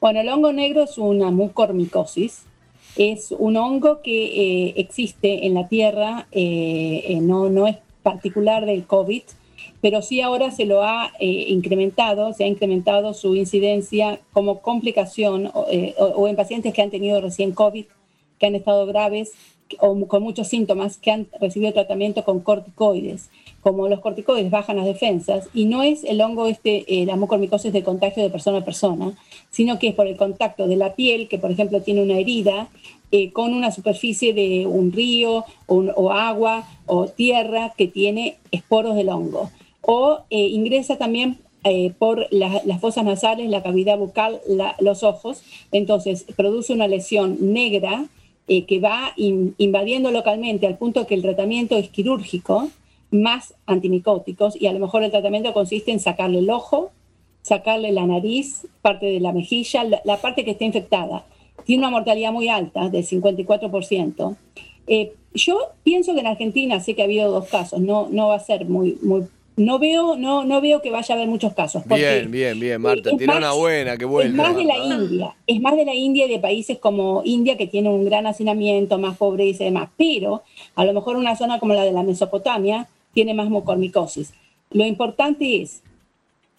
Bueno, 0.00 0.20
el 0.20 0.28
hongo 0.28 0.52
negro 0.52 0.84
es 0.84 0.96
una 0.98 1.30
mucormicosis. 1.32 2.42
Es 2.96 3.32
un 3.38 3.56
hongo 3.56 4.00
que 4.02 4.24
eh, 4.68 4.74
existe 4.76 5.46
en 5.46 5.54
la 5.54 5.68
Tierra, 5.68 6.28
eh, 6.32 7.04
eh, 7.08 7.20
no, 7.20 7.50
no 7.50 7.66
es 7.66 7.76
particular 8.02 8.64
del 8.64 8.86
COVID, 8.86 9.22
pero 9.82 10.00
sí 10.00 10.20
ahora 10.22 10.50
se 10.50 10.64
lo 10.64 10.82
ha 10.82 11.12
incrementado, 11.20 12.32
se 12.32 12.44
ha 12.44 12.46
incrementado 12.46 13.12
su 13.14 13.34
incidencia 13.36 14.20
como 14.32 14.60
complicación 14.60 15.50
o, 15.52 15.66
o- 15.98 16.28
en 16.28 16.36
pacientes 16.36 16.72
que 16.72 16.82
han 16.82 16.90
tenido 16.90 17.20
recién 17.20 17.52
COVID, 17.52 17.84
que 18.38 18.46
han 18.46 18.54
estado 18.54 18.86
graves 18.86 19.32
o 19.80 20.06
con 20.06 20.22
muchos 20.22 20.48
síntomas, 20.48 20.96
que 20.96 21.10
han 21.10 21.26
recibido 21.40 21.72
tratamiento 21.72 22.24
con 22.24 22.40
corticoides. 22.40 23.28
Como 23.66 23.88
los 23.88 23.98
corticoides 23.98 24.48
bajan 24.48 24.76
las 24.76 24.86
defensas, 24.86 25.48
y 25.52 25.64
no 25.64 25.82
es 25.82 26.04
el 26.04 26.20
hongo 26.20 26.46
este, 26.46 26.84
eh, 26.86 27.04
la 27.04 27.16
mucormicosis 27.16 27.72
de 27.72 27.82
contagio 27.82 28.22
de 28.22 28.30
persona 28.30 28.58
a 28.58 28.64
persona, 28.64 29.12
sino 29.50 29.80
que 29.80 29.88
es 29.88 29.94
por 29.96 30.06
el 30.06 30.16
contacto 30.16 30.68
de 30.68 30.76
la 30.76 30.94
piel, 30.94 31.26
que 31.26 31.38
por 31.38 31.50
ejemplo 31.50 31.82
tiene 31.82 32.00
una 32.00 32.16
herida, 32.16 32.68
eh, 33.10 33.32
con 33.32 33.52
una 33.52 33.72
superficie 33.72 34.32
de 34.34 34.68
un 34.68 34.92
río 34.92 35.44
o, 35.66 36.10
agua 36.12 36.68
o 36.86 37.08
tierra 37.08 37.74
que 37.76 37.88
tiene 37.88 38.36
esporos 38.52 38.94
del 38.94 39.08
hongo. 39.08 39.50
O 39.80 40.20
eh, 40.30 40.46
ingresa 40.46 40.96
también 40.96 41.38
eh, 41.64 41.90
por 41.98 42.28
la- 42.30 42.62
las 42.66 42.80
fosas 42.80 43.04
nasales, 43.04 43.50
la 43.50 43.64
cavidad 43.64 43.98
bucal, 43.98 44.40
los 44.78 45.02
ojos, 45.02 45.42
entonces 45.72 46.24
produce 46.36 46.72
una 46.72 46.86
lesión 46.86 47.36
negra 47.40 48.04
que 48.46 48.78
va 48.78 49.12
in- 49.16 49.56
invadiendo 49.58 50.12
localmente 50.12 50.68
al 50.68 50.78
punto 50.78 51.04
que 51.08 51.16
el 51.16 51.22
tratamiento 51.22 51.76
es 51.76 51.88
quirúrgico, 51.88 52.68
más 53.10 53.54
antimicóticos, 53.66 54.60
y 54.60 54.66
a 54.66 54.72
lo 54.72 54.78
mejor 54.78 55.02
el 55.02 55.10
tratamiento 55.10 55.52
consiste 55.52 55.92
en 55.92 56.00
sacarle 56.00 56.38
el 56.40 56.50
ojo, 56.50 56.90
sacarle 57.42 57.92
la 57.92 58.06
nariz, 58.06 58.66
parte 58.82 59.06
de 59.06 59.20
la 59.20 59.32
mejilla, 59.32 59.84
la, 59.84 60.00
la 60.04 60.16
parte 60.20 60.44
que 60.44 60.50
está 60.52 60.64
infectada. 60.64 61.24
Tiene 61.64 61.80
una 61.80 61.90
mortalidad 61.90 62.32
muy 62.32 62.48
alta, 62.48 62.88
del 62.88 63.04
54%. 63.06 64.36
Eh, 64.88 65.12
yo 65.34 65.58
pienso 65.82 66.14
que 66.14 66.20
en 66.20 66.26
Argentina 66.26 66.80
sí 66.80 66.94
que 66.94 67.02
ha 67.02 67.04
habido 67.06 67.30
dos 67.30 67.48
casos, 67.48 67.80
no, 67.80 68.08
no 68.10 68.28
va 68.28 68.36
a 68.36 68.40
ser 68.40 68.66
muy... 68.66 68.98
muy 69.02 69.24
no 69.58 69.78
veo, 69.78 70.16
no, 70.16 70.44
no 70.44 70.60
veo 70.60 70.82
que 70.82 70.90
vaya 70.90 71.14
a 71.14 71.16
haber 71.16 71.28
muchos 71.28 71.54
casos. 71.54 71.82
Bien, 71.86 72.30
bien, 72.30 72.60
bien, 72.60 72.78
Marta. 72.78 73.10
más- 73.26 73.36
una 73.38 73.52
buena, 73.52 73.96
que 73.96 74.04
vuelve. 74.04 74.28
es 74.28 74.34
más 74.36 74.54
de 74.54 74.64
la. 74.64 74.76
India, 74.76 75.34
es 75.46 75.60
más 75.62 75.76
de 75.76 75.86
la 75.86 75.94
India 75.94 76.26
y 76.26 76.28
de 76.28 76.38
países 76.38 76.76
como 76.78 77.22
India 77.24 77.56
que 77.56 77.66
tiene 77.66 77.88
un 77.88 78.04
gran 78.04 78.26
hacinamiento, 78.26 78.98
más 78.98 79.16
pobreza 79.16 79.62
y 79.62 79.68
demás, 79.68 79.88
pero 79.96 80.42
a 80.74 80.84
lo 80.84 80.92
mejor 80.92 81.16
una 81.16 81.36
zona 81.36 81.58
como 81.58 81.72
la 81.72 81.84
de 81.84 81.92
la 81.92 82.02
Mesopotamia 82.02 82.86
tiene 83.16 83.32
más 83.32 83.48
mucormicosis. 83.48 84.34
Lo 84.70 84.84
importante 84.84 85.62
es, 85.62 85.80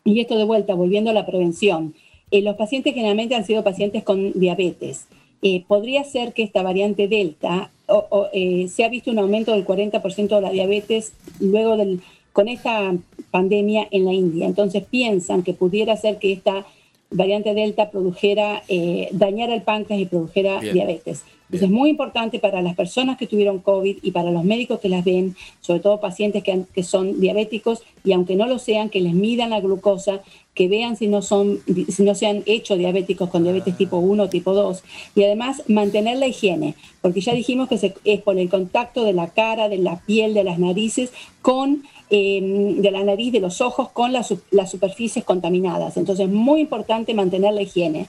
y 0.03 0.19
esto 0.21 0.35
de 0.39 0.43
vuelta, 0.43 0.73
volviendo 0.73 1.11
a 1.11 1.13
la 1.13 1.27
prevención, 1.27 1.93
eh, 2.31 2.41
los 2.41 2.55
pacientes 2.55 2.95
generalmente 2.95 3.35
han 3.35 3.45
sido 3.45 3.63
pacientes 3.63 4.01
con 4.03 4.31
diabetes. 4.33 5.05
Eh, 5.43 5.63
podría 5.67 6.03
ser 6.03 6.33
que 6.33 6.41
esta 6.41 6.63
variante 6.63 7.07
Delta, 7.07 7.69
o- 7.85 8.07
o, 8.09 8.27
eh, 8.33 8.67
se 8.69 8.83
ha 8.83 8.89
visto 8.89 9.11
un 9.11 9.19
aumento 9.19 9.51
del 9.51 9.65
40% 9.65 10.35
de 10.35 10.41
la 10.41 10.49
diabetes 10.49 11.13
luego 11.39 11.77
del, 11.77 12.01
con 12.33 12.47
esta 12.47 12.95
pandemia 13.29 13.87
en 13.91 14.05
la 14.05 14.13
India. 14.13 14.47
Entonces 14.47 14.83
piensan 14.83 15.43
que 15.43 15.53
pudiera 15.53 15.95
ser 15.95 16.17
que 16.17 16.33
esta 16.33 16.65
variante 17.11 17.53
Delta 17.53 17.91
produjera, 17.91 18.63
dañara 19.11 19.53
el 19.53 19.61
páncreas 19.61 20.01
y 20.01 20.05
produjera 20.07 20.59
Bien. 20.59 20.73
diabetes. 20.73 21.23
Entonces 21.47 21.69
es 21.69 21.73
muy 21.73 21.89
importante 21.89 22.39
para 22.39 22.61
las 22.61 22.75
personas 22.75 23.17
que 23.17 23.25
tuvieron 23.27 23.59
COVID 23.59 23.97
y 24.01 24.11
para 24.11 24.31
los 24.31 24.43
médicos 24.43 24.79
que 24.81 24.89
las 24.89 25.05
ven, 25.05 25.35
sobre 25.61 25.79
todo 25.79 25.99
pacientes 26.01 26.43
que, 26.43 26.63
que 26.73 26.83
son 26.83 27.19
diabéticos 27.21 27.83
y 28.03 28.11
aunque 28.11 28.35
no 28.35 28.47
lo 28.47 28.59
sean, 28.59 28.89
que 28.89 28.99
les 28.99 29.13
midan 29.13 29.51
la 29.51 29.61
glucosa, 29.61 30.21
que 30.53 30.67
vean 30.67 30.97
si 30.97 31.07
no, 31.07 31.21
son, 31.21 31.59
si 31.87 32.03
no 32.03 32.15
se 32.15 32.27
han 32.27 32.43
hecho 32.47 32.75
diabéticos 32.75 33.29
con 33.29 33.43
diabetes 33.43 33.77
tipo 33.77 33.97
1 33.97 34.23
o 34.23 34.29
tipo 34.29 34.53
2 34.53 34.83
y 35.15 35.23
además 35.23 35.63
mantener 35.67 36.17
la 36.17 36.27
higiene, 36.27 36.75
porque 37.01 37.21
ya 37.21 37.33
dijimos 37.33 37.69
que 37.69 37.77
se, 37.77 37.93
es 38.03 38.21
por 38.21 38.37
el 38.37 38.49
contacto 38.49 39.03
de 39.05 39.13
la 39.13 39.27
cara, 39.27 39.69
de 39.69 39.77
la 39.77 39.99
piel, 40.01 40.33
de 40.33 40.43
las 40.43 40.59
narices 40.59 41.11
con 41.41 41.83
eh, 42.09 42.75
de 42.77 42.89
la 42.91 43.03
nariz, 43.03 43.33
de 43.33 43.39
los 43.41 43.59
ojos 43.61 43.89
con 43.89 44.13
las, 44.13 44.27
su- 44.27 44.39
las 44.49 44.71
superficies 44.71 45.25
contaminadas. 45.25 45.97
Entonces, 45.97 46.29
muy 46.29 46.61
importante 46.61 47.13
mantener 47.13 47.53
la 47.53 47.61
higiene. 47.61 48.07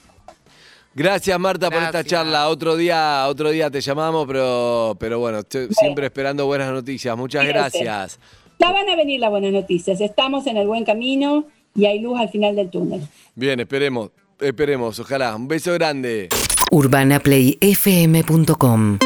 Gracias, 0.94 1.38
Marta, 1.38 1.70
por 1.70 1.82
esta 1.82 2.02
charla. 2.04 2.48
Otro 2.48 2.76
día, 2.76 3.26
otro 3.28 3.50
día 3.50 3.70
te 3.70 3.80
llamamos, 3.80 4.26
pero, 4.26 4.96
pero 4.98 5.20
bueno, 5.20 5.38
estoy 5.40 5.68
siempre 5.70 6.06
esperando 6.06 6.46
buenas 6.46 6.72
noticias. 6.72 7.14
Muchas 7.16 7.46
gracias. 7.46 8.18
Ya 8.58 8.72
van 8.72 8.88
a 8.88 8.96
venir 8.96 9.20
las 9.20 9.30
buenas 9.30 9.52
noticias. 9.52 10.00
Estamos 10.00 10.48
en 10.48 10.56
el 10.56 10.66
buen 10.66 10.84
camino 10.84 11.44
y 11.74 11.86
hay 11.86 12.00
luz 12.00 12.18
al 12.18 12.28
final 12.28 12.56
del 12.56 12.70
túnel. 12.70 13.02
Bien, 13.36 13.60
esperemos, 13.60 14.10
esperemos, 14.40 14.98
ojalá. 14.98 15.36
Un 15.36 15.46
beso 15.46 15.72
grande. 15.74 16.28
UrbanaPlayFM.com 16.70 18.98